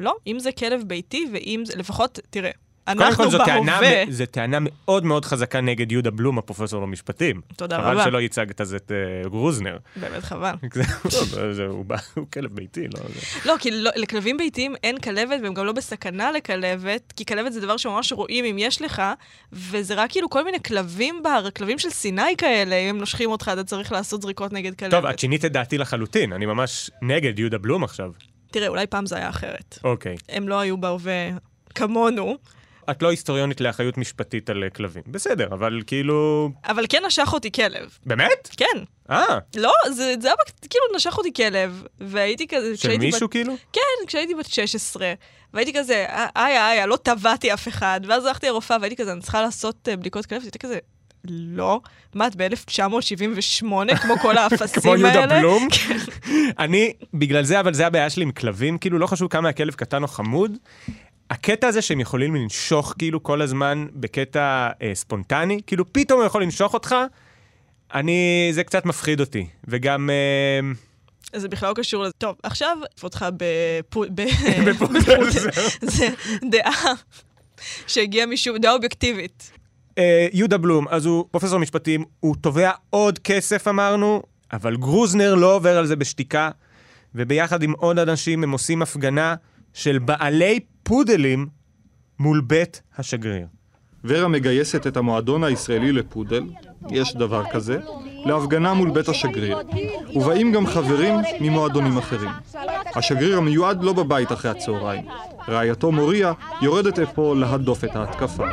לא, 0.02 0.16
אם 0.28 0.40
זה 0.40 0.52
כלב 0.52 0.84
ביתי, 0.88 1.26
ואם 1.34 1.64
זה... 1.66 1.74
לפחות, 1.78 2.20
תראה, 2.30 2.52
קודם 2.86 3.02
אנחנו 3.02 3.24
כל, 3.24 3.32
זו 3.32 3.38
טענה. 3.46 3.80
זו 4.10 4.26
טענה 4.26 4.58
מאוד 4.62 5.06
מאוד 5.06 5.26
חזקה 5.26 5.62
נגד 5.62 5.92
יהודה 5.92 6.12
בלום, 6.12 6.38
הפרופסור 6.38 6.82
למשפטים. 6.82 7.42
תודה 7.56 7.78
חבל 7.78 7.92
רבה. 7.92 8.04
שלא 8.04 8.22
ייצגת 8.22 8.62
אז 8.62 8.74
את 8.74 8.92
אה, 8.92 9.30
גרוזנר. 9.30 9.78
באמת 9.96 10.24
חבל. 10.24 10.54
הוא 11.70 11.86
בא- 11.86 11.96
הוא 12.16 12.26
כלב 12.34 12.56
ביתי, 12.56 12.88
לא... 12.94 13.00
לא, 13.46 13.56
כי 13.60 13.72
לא, 13.72 13.92
לכלבים 13.96 14.38
ביתיים 14.38 14.76
אין 14.84 15.00
כלבת, 15.00 15.40
והם 15.44 15.54
גם 15.54 15.66
לא 15.66 15.72
בסכנה 15.72 16.32
לכלבת, 16.32 17.14
כי 17.16 17.26
כלבת 17.26 17.54
זה 17.54 17.62
דבר 17.62 17.78
שממש 17.78 18.12
רואים 18.14 18.46
אם 18.46 18.56
יש 18.60 18.82
לך, 18.82 19.02
וזה 19.54 19.94
רק 19.96 20.12
כאילו 20.12 20.30
כל 20.30 20.44
מיני 20.44 20.64
כלבים 20.64 21.24
בר, 21.24 21.48
כלבים 21.56 21.80
של 21.80 21.90
סיני 21.90 22.36
כאלה, 22.38 22.76
אם 22.76 22.90
הם 22.90 22.98
נושכים 22.98 23.32
אותך, 23.32 23.50
אתה 23.54 23.64
צריך 23.64 23.92
לעשות 23.92 24.22
זריקות 24.22 24.54
נגד 24.54 24.76
כלבת. 24.76 24.92
טוב, 24.92 25.06
את 25.06 25.20
שינית 25.20 25.46
את 25.46 25.52
דעתי 25.52 25.78
לחלוטין, 25.78 26.34
אני 26.34 26.46
ממש 26.46 26.92
נגד 27.02 27.40
יהודה 27.40 27.58
בלום 27.58 27.84
עכשיו. 27.84 28.12
תראה, 28.52 28.68
אולי 28.68 28.88
פעם 28.88 29.06
זה 29.06 29.16
היה 29.16 29.30
אחרת. 29.30 29.80
אוקיי. 29.84 30.16
הם 30.30 30.48
לא 30.48 30.60
היו 30.60 30.78
בהווה 30.78 31.30
כמונו, 31.76 32.38
את 32.92 33.02
לא 33.02 33.10
היסטוריונית 33.10 33.62
לאחריות 33.62 33.98
משפטית 33.98 34.50
על 34.50 34.64
אה, 34.64 34.70
כלבים. 34.70 35.04
בסדר, 35.08 35.48
אבל 35.52 35.82
כאילו... 35.88 36.50
אבל 36.66 36.86
כן 36.90 37.04
נשך 37.06 37.30
אותי 37.34 37.52
כלב. 37.52 37.98
באמת? 38.06 38.50
כן. 38.58 38.84
אה, 39.10 39.38
לא, 39.56 39.74
זה, 39.88 40.16
זה 40.22 40.28
היה 40.28 40.36
כאילו 40.70 40.86
נשך 40.96 41.18
אותי 41.18 41.34
כלב, 41.34 41.84
והייתי 42.00 42.48
כזה... 42.48 42.78
של 42.78 42.98
מישהו 42.98 43.28
בת... 43.28 43.32
כאילו? 43.32 43.54
כן, 43.74 44.08
כשהייתי 44.08 44.36
בת 44.36 44.46
16, 44.46 45.14
והייתי 45.54 45.74
כזה, 45.74 46.06
איה 46.36 46.72
איה, 46.72 46.86
לא 46.86 46.96
טבעתי 46.96 47.54
אף 47.54 47.68
אחד, 47.68 48.02
ואז 48.08 48.26
הלכתי 48.26 48.48
לרופאה 48.48 48.78
והייתי 48.82 48.96
כזה, 48.96 49.12
אני 49.12 49.22
צריכה 49.22 49.42
לעשות 49.42 49.88
אה, 49.88 49.96
בדיקות 49.98 50.26
כלב, 50.26 50.42
והייתי 50.42 50.60
כזה, 50.60 50.80
לא, 51.30 51.82
מה, 52.14 52.28
את 52.28 52.36
ב-1978, 52.36 53.96
כמו 54.02 54.18
כל 54.22 54.38
האפסים 54.38 54.82
כמו 54.82 54.92
האלה? 54.92 55.14
יהודה 55.14 55.40
בלום? 55.40 55.68
אני, 56.60 56.94
בגלל 57.14 57.44
זה, 57.44 57.60
אבל 57.60 57.74
זה 57.74 57.88
הבעיה 57.88 58.10
שלי 58.10 58.24
עם 58.24 58.32
כלבים, 58.32 58.78
כאילו, 58.78 59.00
לא 59.00 59.08
חשוב 59.08 59.28
כמה 59.28 59.50
הכלב 59.50 59.74
קטן 59.74 60.04
או 60.04 60.08
חמוד. 60.08 60.58
הקטע 61.30 61.68
הזה 61.68 61.82
שהם 61.82 62.00
יכולים 62.00 62.36
לנשוך 62.36 62.94
כאילו 62.98 63.24
כל 63.24 63.42
הזמן 63.42 63.88
בקטע 63.94 64.70
אה, 64.82 64.92
ספונטני, 64.94 65.60
כאילו 65.68 65.94
פתאום 65.94 66.20
הוא 66.20 66.28
יכול 66.28 66.44
לנשוך 66.44 66.74
אותך, 66.74 66.96
אני, 67.94 68.50
זה 68.52 68.64
קצת 68.64 68.86
מפחיד 68.86 69.20
אותי. 69.20 69.48
וגם, 69.68 70.10
אה, 70.10 71.40
זה 71.40 71.48
בכלל 71.48 71.70
לא 71.70 71.74
קשור 71.74 72.04
לזה. 72.04 72.14
טוב, 72.18 72.36
עכשיו, 72.44 72.78
אותך 73.04 73.26
בפודל, 73.38 75.30
זה 75.82 76.08
דעה 76.52 76.94
שהגיעה 77.88 78.26
משום, 78.26 78.58
דעה 78.58 78.74
אובייקטיבית. 78.74 79.52
אה, 80.02 80.28
יהודה 80.34 80.58
בלום, 80.58 80.88
אז 80.88 81.06
הוא 81.06 81.26
פרופסור 81.32 81.60
משפטים, 81.60 82.04
הוא 82.20 82.36
תובע 82.42 82.72
עוד 82.90 83.20
כסף 83.20 83.68
אמרנו, 83.68 84.22
אבל 84.54 84.76
גרוזנר 84.76 85.36
לא 85.36 85.56
עובר 85.56 85.78
על 85.78 85.86
זה 85.86 85.96
בשתיקה, 85.96 86.50
וביחד 87.16 87.64
עם 87.64 87.72
עוד 87.72 88.00
אנשים 88.00 88.44
הם 88.44 88.52
עושים 88.52 88.82
הפגנה 88.82 89.36
של 89.74 90.00
בעלי 90.00 90.60
פודלים 90.84 91.48
מול 92.20 92.42
בית 92.42 92.82
השגריר. 92.98 93.48
ורה 94.04 94.28
מגייסת 94.28 94.88
את 94.88 94.98
המועדון 94.98 95.44
הישראלי 95.44 95.92
לפודל, 95.92 96.44
יש 96.92 97.16
דבר 97.16 97.44
כזה, 97.52 97.80
להפגנה 98.26 98.74
מול 98.74 98.90
בית 98.90 99.10
השגריר. 99.10 99.58
ובאים 100.16 100.52
גם 100.52 100.68
חברים 100.68 101.16
ממועדונים 101.42 101.98
אחרים. 101.98 102.30
השגריר 102.96 103.38
המיועד 103.38 103.84
לא 103.84 103.94
בבית 103.94 104.32
אחרי 104.32 104.52
הצהריים. 104.52 105.06
רעייתו 105.50 105.92
מוריה 105.92 106.34
יורדת 106.62 107.00
אפוא 107.00 107.36
להדוף 107.36 107.84
את 107.84 107.96
ההתקפה. 107.96 108.46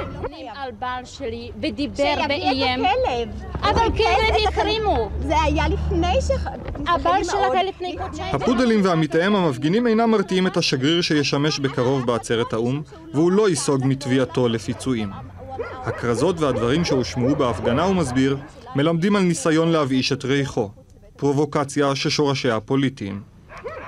על 0.69 0.71
בעל 0.79 1.05
שלי 1.05 1.51
ודיבר 1.63 1.95
שיביא 1.97 2.29
באיים. 2.29 2.85
את 2.85 2.91
הכלב. 3.05 3.29
אבל 3.63 3.99
כן, 3.99 4.15
כלב 4.33 4.49
החרימו. 4.49 5.11
זה 5.21 5.41
היה 5.43 5.69
לפני 5.69 6.21
ש... 6.21 6.31
הבעל 6.87 7.25
שלה 7.25 7.53
היה 7.53 7.63
לפני 7.63 7.97
חודשיים. 8.03 8.35
הפודלים 8.35 8.81
ועמיתיהם 8.85 9.37
המפגינים 9.37 9.87
אינם 9.87 10.11
מרתיעים 10.11 10.47
את 10.47 10.57
השגריר 10.57 11.03
שישמש 11.03 11.59
בקרוב 11.59 12.07
בעצרת 12.07 12.53
האו"ם, 12.53 12.83
והוא 13.15 13.33
לא 13.33 13.49
ייסוג 13.49 13.81
מתביעתו 13.85 14.49
לפיצויים. 14.49 15.11
הכרזות 15.89 16.41
והדברים 16.41 16.85
שהושמעו 16.85 17.37
בהפגנה, 17.37 17.83
הוא 17.83 17.97
מסביר, 17.97 18.37
מלמדים 18.77 19.17
על 19.17 19.23
ניסיון 19.23 19.69
להבאיש 19.69 20.13
את 20.13 20.25
ריחו. 20.25 20.71
פרובוקציה 21.17 21.97
ששורשיה 21.97 22.61
פוליטיים. 22.61 23.23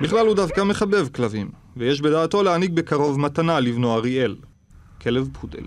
בכלל 0.01 0.27
הוא 0.27 0.35
דווקא 0.35 0.61
מחבב 0.61 1.07
כלבים, 1.07 1.49
ויש 1.77 2.01
בדעתו 2.01 2.43
להעניק 2.43 2.71
בקרוב 2.71 3.19
מתנה 3.19 3.59
לבנו 3.59 3.95
אריאל. 3.95 4.35
כלב 5.01 5.27
פודל. 5.41 5.63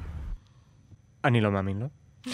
אני 1.24 1.40
לא 1.40 1.50
מאמין 1.50 1.78
לו. 1.78 1.86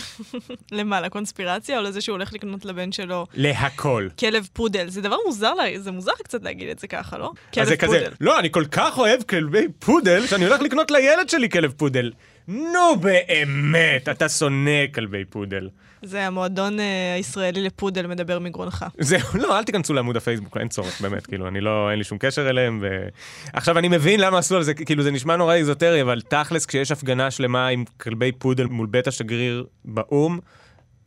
למה, 0.79 1.01
לקונספירציה 1.01 1.79
או 1.79 1.83
לזה 1.83 2.01
שהוא 2.01 2.13
הולך 2.15 2.33
לקנות 2.33 2.65
לבן 2.65 2.93
שלו 2.93 3.27
להכל. 3.35 4.09
כלב 4.19 4.49
פודל? 4.53 4.89
זה 4.89 5.01
דבר 5.01 5.17
מוזר, 5.27 5.55
לה- 5.55 5.79
זה 5.81 5.91
מוזר 5.91 6.13
קצת 6.25 6.43
להגיד 6.43 6.69
את 6.69 6.79
זה 6.79 6.87
ככה, 6.87 7.19
לא? 7.19 7.33
כלב 7.55 7.65
כזה, 7.65 7.77
פודל. 7.87 8.13
לא, 8.21 8.39
אני 8.39 8.51
כל 8.53 8.65
כך 8.71 8.99
אוהב 8.99 9.23
כלבי 9.23 9.67
פודל, 9.79 10.27
שאני 10.27 10.45
הולך 10.47 10.61
לקנות 10.61 10.91
לילד 10.91 11.29
שלי 11.29 11.49
כלב 11.51 11.73
פודל. 11.77 12.13
נו 12.49 12.97
באמת, 13.01 14.09
אתה 14.09 14.29
שונא 14.29 14.87
כלבי 14.95 15.25
פודל. 15.25 15.69
זה 16.03 16.27
המועדון 16.27 16.81
אה, 16.81 17.15
הישראלי 17.15 17.63
לפודל 17.63 18.07
מדבר 18.07 18.39
מגרונך. 18.39 18.85
זהו, 18.99 19.29
לא, 19.35 19.59
אל 19.59 19.65
תיכנסו 19.65 19.93
לעמוד 19.95 20.17
הפייסבוק, 20.17 20.57
אין 20.57 20.69
צורך, 20.69 21.01
באמת, 21.01 21.27
כאילו, 21.27 21.49
אני 21.49 21.61
לא, 21.61 21.91
אין 21.91 21.99
לי 21.99 22.05
שום 22.05 22.19
קשר 22.19 22.51
אליהם, 22.51 22.79
ו... 22.83 23.09
עכשיו, 23.53 23.79
אני 23.79 23.89
מבין 23.89 24.21
למה 24.21 24.39
עשו 24.39 24.57
על 24.57 24.63
זה, 24.63 24.75
כאילו, 24.75 25.03
זה 25.03 25.11
נשמע 25.11 25.37
נורא 25.37 25.55
איזוטרי, 25.55 26.03
אבל 26.03 26.21
תכלס, 26.21 26.67
כשיש 26.67 26.91
הפגנה 26.93 27.31
שלמה 27.31 27.69
עם 27.69 27.85
כלבי 28.01 28.33
פודל 28.33 28.65
מול 28.67 28.87
בית 28.87 29.07
השגריר 29.07 29.67
באו"ם, 29.85 30.39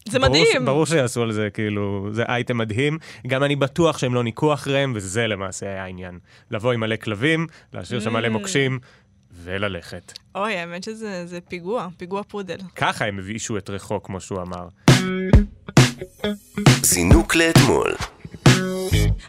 זה 0.09 0.19
ברור, 0.19 0.29
מדהים. 0.31 0.65
ברור 0.65 0.85
שיעשו 0.85 1.21
על 1.21 1.31
זה, 1.31 1.49
כאילו, 1.53 2.09
זה 2.11 2.23
אייטם 2.23 2.57
מדהים. 2.57 2.97
גם 3.27 3.43
אני 3.43 3.55
בטוח 3.55 3.97
שהם 3.97 4.13
לא 4.13 4.23
ניקו 4.23 4.53
אחריהם, 4.53 4.93
וזה 4.95 5.27
למעשה 5.27 5.65
היה 5.65 5.83
העניין. 5.83 6.19
לבוא 6.51 6.71
עם 6.73 6.79
מלא 6.79 6.95
כלבים, 6.95 7.47
להשאיר 7.73 7.99
שם 7.99 8.13
מלא 8.13 8.27
Mm. 8.27 8.31
מוקשים, 8.31 8.79
וללכת. 9.43 10.13
אוי, 10.35 10.57
האמת 10.57 10.83
שזה 10.83 11.25
זה 11.25 11.39
פיגוע, 11.41 11.87
פיגוע 11.97 12.23
פודל. 12.23 12.57
ככה 12.75 13.05
הם 13.05 13.19
הבישו 13.19 13.57
את 13.57 13.69
רחוק, 13.69 14.05
כמו 14.05 14.21
שהוא 14.21 14.41
אמר. 14.41 14.67
זינוק 16.81 17.35
לאתמול. 17.35 17.95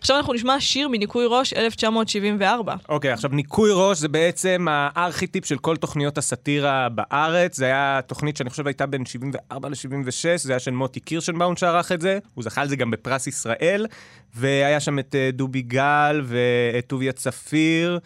עכשיו 0.01 0.17
אנחנו 0.17 0.33
נשמע 0.33 0.61
שיר 0.61 0.89
מניקוי 0.89 1.25
ראש 1.29 1.53
1974. 1.53 2.75
אוקיי, 2.89 3.13
עכשיו 3.13 3.31
ניקוי 3.31 3.71
ראש 3.75 3.99
זה 3.99 4.09
בעצם 4.09 4.67
הארכיטיפ 4.71 5.45
של 5.45 5.59
כל 5.59 5.77
תוכניות 5.77 6.19
הסאטירה 6.19 6.89
בארץ. 6.89 7.57
זה 7.57 7.65
היה 7.65 8.01
תוכנית 8.07 8.37
שאני 8.37 8.51
חושב 8.51 8.67
הייתה 8.67 8.87
בין 8.87 9.07
74 9.07 9.69
ל-76, 9.69 10.37
זה 10.37 10.53
היה 10.53 10.59
של 10.59 10.71
מוטי 10.71 11.01
קירשנבאום 11.01 11.57
שערך 11.57 11.93
את 11.93 12.01
זה, 12.01 12.19
הוא 12.35 12.45
זכה 12.45 12.61
על 12.61 12.69
זה 12.69 12.77
גם 12.77 12.91
בפרס 12.91 13.27
ישראל, 13.27 13.87
והיה 14.35 14.81
שם 14.81 14.99
את 14.99 15.15
אה, 15.15 15.31
דובי 15.33 15.63
גל 15.63 16.23
ואת 16.25 16.87
טוביה 16.87 17.13
צפיר. 17.13 17.99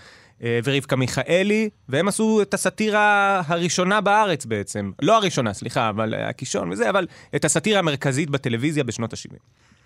אה, 0.42 0.58
ורבקה 0.64 0.96
מיכאלי, 0.96 1.68
והם 1.88 2.08
עשו 2.08 2.42
את 2.42 2.54
הסאטירה 2.54 3.42
הראשונה 3.46 4.00
בארץ 4.00 4.46
בעצם. 4.46 4.90
לא 5.02 5.16
הראשונה, 5.16 5.52
סליחה, 5.52 5.88
אבל 5.88 6.14
אה, 6.14 6.28
הקישון 6.28 6.72
וזה, 6.72 6.90
אבל 6.90 7.06
את 7.36 7.44
הסאטירה 7.44 7.78
המרכזית 7.78 8.30
בטלוויזיה 8.30 8.84
בשנות 8.84 9.12
ה-70. 9.12 9.36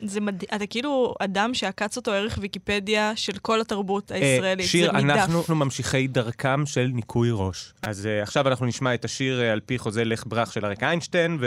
זה 0.04 0.20
מדהים, 0.20 0.48
אתה 0.54 0.66
כאילו 0.66 1.14
אדם 1.20 1.54
שעקץ 1.54 1.96
אותו 1.96 2.12
ערך 2.12 2.38
ויקיפדיה 2.40 3.12
של 3.16 3.32
כל 3.32 3.60
התרבות 3.60 4.10
הישראלית. 4.10 4.66
שיר, 4.66 4.92
זה 4.92 5.04
מדף. 5.04 5.16
אנחנו 5.16 5.54
ממשיכי 5.54 6.06
דרכם 6.06 6.66
של 6.66 6.90
ניקוי 6.94 7.28
ראש. 7.32 7.72
אז 7.82 8.08
עכשיו 8.22 8.48
אנחנו 8.48 8.66
נשמע 8.66 8.94
את 8.94 9.04
השיר 9.04 9.40
על 9.40 9.60
פי 9.60 9.78
חוזה 9.78 10.04
לך 10.04 10.24
ברח 10.26 10.52
של 10.52 10.64
אריק 10.64 10.82
איינשטיין, 10.82 11.38
ו... 11.40 11.46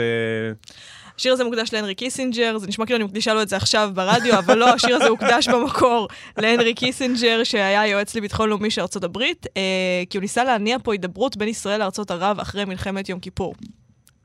השיר 1.18 1.32
הזה 1.32 1.44
מוקדש 1.44 1.72
להנרי 1.72 1.94
קיסינג'ר, 1.94 2.58
זה 2.58 2.66
נשמע 2.66 2.86
כאילו 2.86 2.96
אני 2.96 3.04
מקדישה 3.04 3.34
לו 3.34 3.42
את 3.42 3.48
זה 3.48 3.56
עכשיו 3.56 3.90
ברדיו, 3.94 4.38
אבל 4.38 4.58
לא, 4.58 4.68
השיר 4.68 4.96
הזה 4.96 5.08
הוקדש 5.08 5.48
במקור 5.48 6.08
להנרי 6.38 6.74
קיסינג'ר, 6.74 7.44
שהיה 7.44 7.86
יועץ 7.86 8.14
לביטחון 8.14 8.48
לאומי 8.48 8.70
של 8.70 8.80
ארצות 8.80 9.04
הברית, 9.04 9.46
אה, 9.56 9.62
כי 10.10 10.18
הוא 10.18 10.22
ניסה 10.22 10.44
להניע 10.44 10.76
פה 10.82 10.92
הידברות 10.92 11.36
בין 11.36 11.48
ישראל 11.48 11.80
לארצות 11.80 12.10
ערב 12.10 12.40
אחרי 12.40 12.64
מלחמת 12.64 13.08
יום 13.08 13.20
כיפור. 13.20 13.54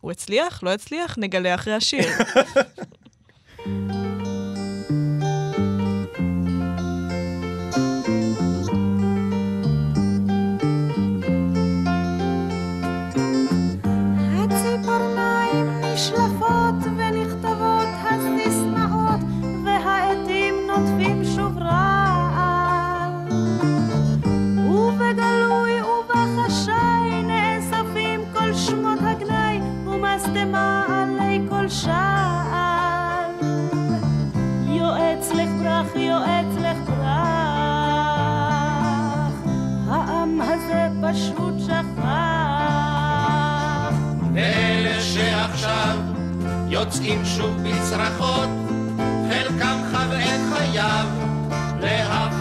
הוא 0.01 0.11
הצליח? 0.11 0.63
לא 0.63 0.69
הצליח? 0.69 1.15
נגלה 1.17 1.55
אחרי 1.55 1.73
השיר. 1.73 2.09
פשוט 41.11 41.53
שכח 41.59 42.01
לאלה 44.35 45.01
שעכשיו 45.01 45.97
יוצאים 46.67 47.25
שוב 47.25 47.57
בצרחות, 47.63 48.49
חלקם 49.29 49.77
חב 49.91 50.11
את 50.11 50.57
חייו 50.57 51.05
להפרדת 51.79 52.40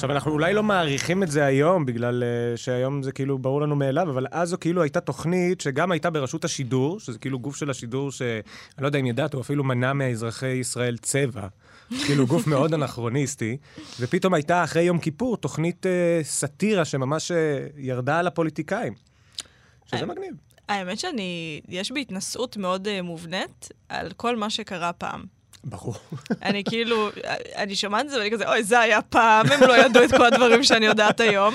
עכשיו, 0.00 0.12
אנחנו 0.12 0.32
אולי 0.32 0.54
לא 0.54 0.62
מעריכים 0.62 1.22
את 1.22 1.30
זה 1.30 1.44
היום, 1.44 1.86
בגלל 1.86 2.22
uh, 2.22 2.56
שהיום 2.56 3.02
זה 3.02 3.12
כאילו 3.12 3.38
ברור 3.38 3.60
לנו 3.60 3.76
מאליו, 3.76 4.10
אבל 4.10 4.26
אז 4.30 4.48
זו 4.48 4.56
כאילו 4.60 4.82
הייתה 4.82 5.00
תוכנית 5.00 5.60
שגם 5.60 5.92
הייתה 5.92 6.10
ברשות 6.10 6.44
השידור, 6.44 7.00
שזה 7.00 7.18
כאילו 7.18 7.38
גוף 7.38 7.56
של 7.56 7.70
השידור 7.70 8.10
שאני 8.10 8.42
לא 8.78 8.86
יודע 8.86 8.98
אם 8.98 9.06
ידעת, 9.06 9.34
הוא 9.34 9.42
אפילו 9.42 9.64
מנע 9.64 9.92
מאזרחי 9.92 10.46
ישראל 10.46 10.96
צבע. 10.96 11.46
כאילו 12.06 12.26
גוף 12.26 12.46
מאוד 12.46 12.74
אנכרוניסטי, 12.74 13.56
ופתאום 14.00 14.34
הייתה 14.34 14.64
אחרי 14.64 14.82
יום 14.82 14.98
כיפור 14.98 15.36
תוכנית 15.36 15.86
uh, 15.86 15.88
סאטירה 16.24 16.84
שממש 16.84 17.30
uh, 17.30 17.34
ירדה 17.76 18.18
על 18.18 18.26
הפוליטיקאים. 18.26 18.94
שזה 19.86 20.06
מגניב. 20.06 20.34
האמת 20.68 20.98
שאני, 20.98 21.60
יש 21.68 21.92
בי 21.92 22.00
התנשאות 22.00 22.56
מאוד 22.56 22.88
uh, 22.88 23.02
מובנית 23.02 23.68
על 23.88 24.12
כל 24.16 24.36
מה 24.36 24.50
שקרה 24.50 24.92
פעם. 24.92 25.39
ברור. 25.64 25.94
אני 26.42 26.64
כאילו, 26.64 27.10
אני 27.56 27.74
שומעת 27.76 28.04
את 28.06 28.10
זה 28.10 28.18
ואני 28.18 28.30
כזה, 28.30 28.48
אוי, 28.48 28.62
זה 28.64 28.80
היה 28.80 29.02
פעם, 29.02 29.46
הם 29.52 29.60
לא 29.60 29.76
ידעו 29.78 30.04
את 30.04 30.10
כל 30.10 30.24
הדברים 30.26 30.64
שאני 30.64 30.86
יודעת 30.86 31.20
היום. 31.20 31.54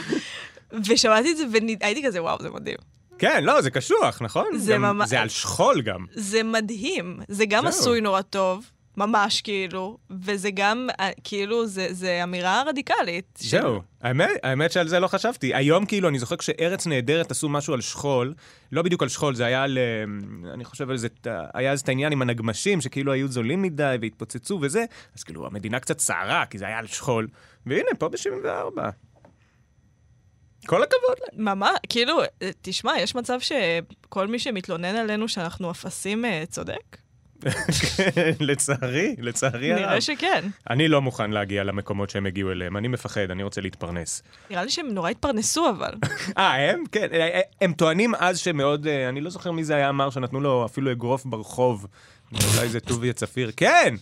ושמעתי 0.89 1.31
את 1.31 1.37
זה 1.37 1.43
והייתי 1.51 2.03
כזה, 2.05 2.23
וואו, 2.23 2.37
זה 2.41 2.49
מדהים. 2.49 2.77
כן, 3.17 3.43
לא, 3.43 3.61
זה 3.61 3.71
קשוח, 3.71 4.21
נכון? 4.21 4.45
זה 4.57 4.73
גם- 4.73 4.81
ממש- 4.81 5.09
זה 5.09 5.19
על 5.21 5.29
שכול 5.29 5.81
גם. 5.81 6.05
זה 6.13 6.43
מדהים. 6.43 7.19
זה 7.27 7.45
גם 7.45 7.61
זהו. 7.61 7.69
עשוי 7.81 8.01
נורא 8.01 8.21
טוב, 8.21 8.65
ממש 8.97 9.41
כאילו, 9.41 9.97
וזה 10.21 10.51
גם, 10.51 10.87
אה, 10.99 11.09
כאילו, 11.23 11.67
זה, 11.67 11.87
זה 11.91 12.23
אמירה 12.23 12.63
רדיקלית. 12.67 13.39
זהו, 13.41 13.81
האמת, 14.01 14.29
האמת 14.43 14.71
שעל 14.71 14.87
זה 14.87 14.99
לא 14.99 15.07
חשבתי. 15.07 15.55
היום 15.55 15.85
כאילו, 15.85 16.09
אני 16.09 16.19
זוכר 16.19 16.35
כשארץ 16.35 16.87
נהדרת 16.87 17.31
עשו 17.31 17.49
משהו 17.49 17.73
על 17.73 17.81
שכול, 17.81 18.33
לא 18.71 18.81
בדיוק 18.81 19.03
על 19.03 19.09
שכול, 19.09 19.35
זה 19.35 19.45
היה 19.45 19.63
על... 19.63 19.77
אה, 19.77 20.53
אני 20.53 20.65
חושב 20.65 20.89
על 20.89 20.97
זה, 20.97 21.07
היה 21.53 21.71
אז 21.71 21.81
את 21.81 21.89
העניין 21.89 22.11
עם 22.11 22.21
הנגמשים, 22.21 22.81
שכאילו 22.81 23.11
היו 23.11 23.27
זולים 23.27 23.61
מדי 23.61 23.95
והתפוצצו 24.01 24.59
וזה, 24.61 24.85
אז 25.17 25.23
כאילו 25.23 25.45
המדינה 25.45 25.79
קצת 25.79 25.99
סערה, 25.99 26.45
כי 26.45 26.57
זה 26.57 26.65
היה 26.65 26.79
על 26.79 26.87
שכול, 26.87 27.27
והנה, 27.65 27.89
פה 27.99 28.09
ב-74. 28.09 28.81
כל 30.65 30.83
הכבוד 30.83 31.17
להם. 31.21 31.45
ממש, 31.45 31.77
כאילו, 31.89 32.21
אה, 32.21 32.49
תשמע, 32.61 32.93
יש 32.99 33.15
מצב 33.15 33.39
שכל 33.39 34.27
מי 34.27 34.39
שמתלונן 34.39 34.95
עלינו 34.95 35.27
שאנחנו 35.27 35.71
אפסים 35.71 36.25
אה, 36.25 36.43
צודק? 36.49 37.04
לצערי, 38.39 39.15
לצערי 39.19 39.73
הרב. 39.73 39.81
נראה 39.81 40.01
שכן. 40.01 40.45
אני 40.69 40.87
לא 40.87 41.01
מוכן 41.01 41.31
להגיע 41.31 41.63
למקומות 41.63 42.09
שהם 42.09 42.25
הגיעו 42.25 42.51
אליהם, 42.51 42.77
אני 42.77 42.87
מפחד, 42.87 43.31
אני 43.31 43.43
רוצה 43.43 43.61
להתפרנס. 43.61 44.23
נראה 44.49 44.63
לי 44.63 44.69
שהם 44.69 44.87
נורא 44.87 45.09
התפרנסו, 45.09 45.69
אבל. 45.69 45.93
אה, 46.37 46.71
הם? 46.71 46.83
כן. 46.91 47.07
אה, 47.13 47.39
הם 47.61 47.73
טוענים 47.73 48.15
אז 48.19 48.39
שמאוד, 48.39 48.87
אה, 48.87 49.09
אני 49.09 49.21
לא 49.21 49.29
זוכר 49.29 49.51
מי 49.51 49.63
זה 49.63 49.75
היה 49.75 49.89
אמר, 49.89 50.09
שנתנו 50.09 50.39
לו 50.39 50.65
אפילו 50.65 50.91
אגרוף 50.91 51.25
ברחוב. 51.25 51.87
אולי 52.31 52.69
זה 52.69 52.79
טוביה 52.79 53.13
צפיר. 53.13 53.51
כן! 53.57 53.95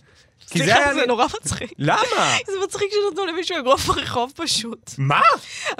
כי 0.50 0.64
זה 0.64 0.76
היה... 0.76 0.94
זה 0.94 1.06
נורא 1.06 1.26
מצחיק. 1.40 1.72
למה? 1.78 2.36
זה 2.52 2.52
מצחיק 2.64 2.88
שנתנו 2.90 3.26
למישהו 3.26 3.58
אגרוף 3.58 3.86
ברחוב 3.86 4.32
פשוט. 4.36 4.90
מה? 4.98 5.20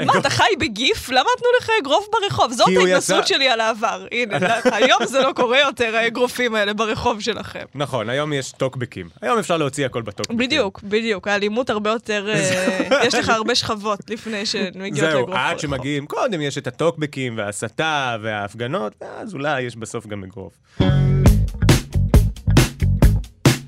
מה, 0.05 0.13
אתה 0.19 0.31
חי 0.31 0.45
בגיף? 0.59 1.09
למה 1.09 1.29
נתנו 1.37 1.49
לך 1.61 1.71
אגרוף 1.83 2.07
ברחוב? 2.13 2.53
זאת 2.53 2.69
ההתנסות 2.77 3.27
שלי 3.27 3.49
על 3.49 3.61
העבר. 3.61 4.07
הנה, 4.13 4.39
היום 4.77 5.07
זה 5.07 5.23
לא 5.23 5.33
קורה 5.33 5.61
יותר, 5.61 5.97
האגרופים 5.97 6.55
האלה 6.55 6.73
ברחוב 6.73 7.21
שלכם. 7.21 7.65
נכון, 7.75 8.11
היום 8.11 8.33
יש 8.33 8.53
טוקבקים. 8.53 9.09
היום 9.23 9.39
אפשר 9.39 9.57
להוציא 9.57 9.87
הכל 9.87 10.03
בטוקבקים. 10.03 10.37
בדיוק, 10.37 10.81
בדיוק. 10.83 11.29
האלימות 11.29 11.71
הרבה 11.71 11.91
יותר... 11.91 12.29
אה, 12.29 13.05
יש 13.07 13.15
לך 13.15 13.29
הרבה 13.29 13.55
שכבות 13.55 14.01
לפני 14.11 14.47
שמגיעות 14.47 15.11
זהו, 15.11 15.21
לאגרוף 15.21 15.37
עד 15.37 15.55
ברחוב. 15.55 15.61
שמגיעים, 15.61 16.07
קודם 16.07 16.41
יש 16.41 16.59
את 16.59 16.67
הטוקבקים 16.67 17.39
וההסתה 17.39 18.17
וההפגנות, 18.23 18.93
ואז 19.01 19.35
אולי 19.35 19.63
יש 19.63 19.77
בסוף 19.77 20.07
גם 20.07 20.25
אגרוף. 20.25 20.53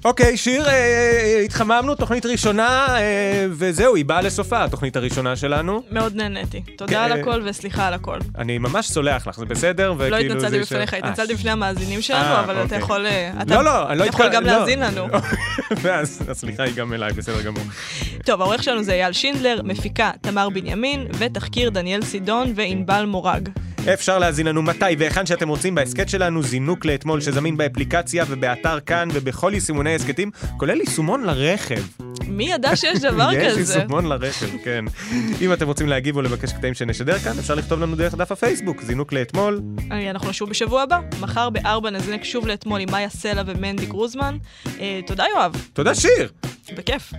אוקיי, 0.06 0.36
שיר, 0.36 0.68
אה, 0.68 0.72
אה, 0.72 1.40
התחממנו, 1.44 1.94
תוכנית 1.94 2.26
ראשונה, 2.26 2.86
אה, 2.98 3.46
וזהו, 3.50 3.94
היא 3.96 4.04
באה 4.04 4.20
לסופה, 4.20 4.64
התוכנית 4.64 4.96
הראשונה 4.96 5.36
שלנו. 5.36 5.82
מאוד 5.90 6.16
נהניתי. 6.16 6.60
תודה 6.76 7.04
על 7.04 7.12
כן. 7.14 7.20
הכל 7.20 7.42
וסליחה 7.44 7.86
על 7.86 7.94
הכל. 7.94 8.18
אני 8.38 8.58
ממש 8.58 8.88
סולח 8.88 9.26
לך, 9.26 9.36
זה 9.38 9.44
בסדר? 9.46 9.92
לא 10.10 10.16
התנצלתי 10.16 10.60
בפניך, 10.60 10.90
ש- 10.90 10.94
אה, 10.94 10.98
התנצלתי 10.98 11.34
בפני 11.34 11.50
המאזינים 11.50 12.02
שלנו, 12.02 12.24
אה, 12.34 12.40
אבל 12.40 12.54
אתה 12.54 12.62
אוקיי. 12.62 12.78
יכול... 12.78 13.06
אה, 13.06 13.30
אתה- 13.42 13.54
לא, 13.54 13.64
לא, 13.64 13.90
אני 13.90 13.98
לא 13.98 14.04
אתה 14.04 14.12
יכול 14.12 14.28
גם 14.32 14.44
לא. 14.46 14.52
להאזין 14.52 14.80
לנו. 14.80 15.06
ואז 15.82 16.22
הסליחה 16.28 16.62
היא 16.62 16.74
גם 16.74 16.92
אליי, 16.92 17.12
בסדר 17.12 17.42
גמור. 17.42 17.62
טוב, 18.24 18.40
העורך 18.40 18.62
שלנו 18.62 18.82
זה 18.82 18.92
אייל 18.92 19.12
שינדלר, 19.12 19.60
מפיקה 19.64 20.10
תמר 20.20 20.48
בנימין, 20.48 21.06
ותחקיר 21.18 21.70
דניאל 21.70 22.02
סידון 22.02 22.52
וענבל 22.56 23.04
מורג. 23.04 23.48
אפשר 23.94 24.18
להזין 24.18 24.46
לנו 24.46 24.62
מתי 24.62 24.84
והיכן 24.98 25.26
שאתם 25.26 25.48
רוצים 25.48 25.74
בהסכת 25.74 26.08
שלנו, 26.08 26.42
זינוק 26.42 26.84
לאתמול 26.84 27.20
שזמין 27.20 27.56
באפליקציה 27.56 28.24
ובאתר 28.28 28.80
כאן 28.80 29.08
ובכל 29.12 29.50
יישומוני 29.54 29.94
הסכתים, 29.94 30.30
כולל 30.56 30.80
יישומון 30.80 31.22
לרכב. 31.22 31.82
מי 32.26 32.52
ידע 32.52 32.76
שיש 32.76 32.98
דבר 32.98 33.28
יש 33.36 33.58
כזה? 33.58 33.74
יישומון 33.78 34.06
לרכב, 34.06 34.46
כן. 34.64 34.84
אם 35.40 35.52
אתם 35.52 35.66
רוצים 35.66 35.88
להגיב 35.88 36.16
או 36.16 36.22
לבקש 36.22 36.52
קטעים 36.52 36.74
שנשדר 36.74 37.18
כאן, 37.18 37.38
אפשר 37.38 37.54
לכתוב 37.54 37.80
לנו 37.80 37.96
דרך 37.96 38.14
דף 38.14 38.32
הפייסבוק, 38.32 38.82
זינוק 38.82 39.12
לאתמול. 39.12 39.60
אה, 39.92 40.10
אנחנו 40.10 40.30
נשוב 40.30 40.50
בשבוע 40.50 40.82
הבא. 40.82 41.00
מחר 41.20 41.50
בארבע 41.50 41.90
נזינק 41.90 42.24
שוב 42.24 42.46
לאתמול 42.46 42.80
עם 42.80 42.88
מאיה 42.90 43.08
סלע 43.08 43.42
ומנדי 43.46 43.86
גרוזמן. 43.86 44.36
אה, 44.80 45.00
תודה, 45.06 45.24
יואב. 45.34 45.56
תודה 45.72 45.94
שיר! 45.94 46.32
בכיף. 46.76 47.12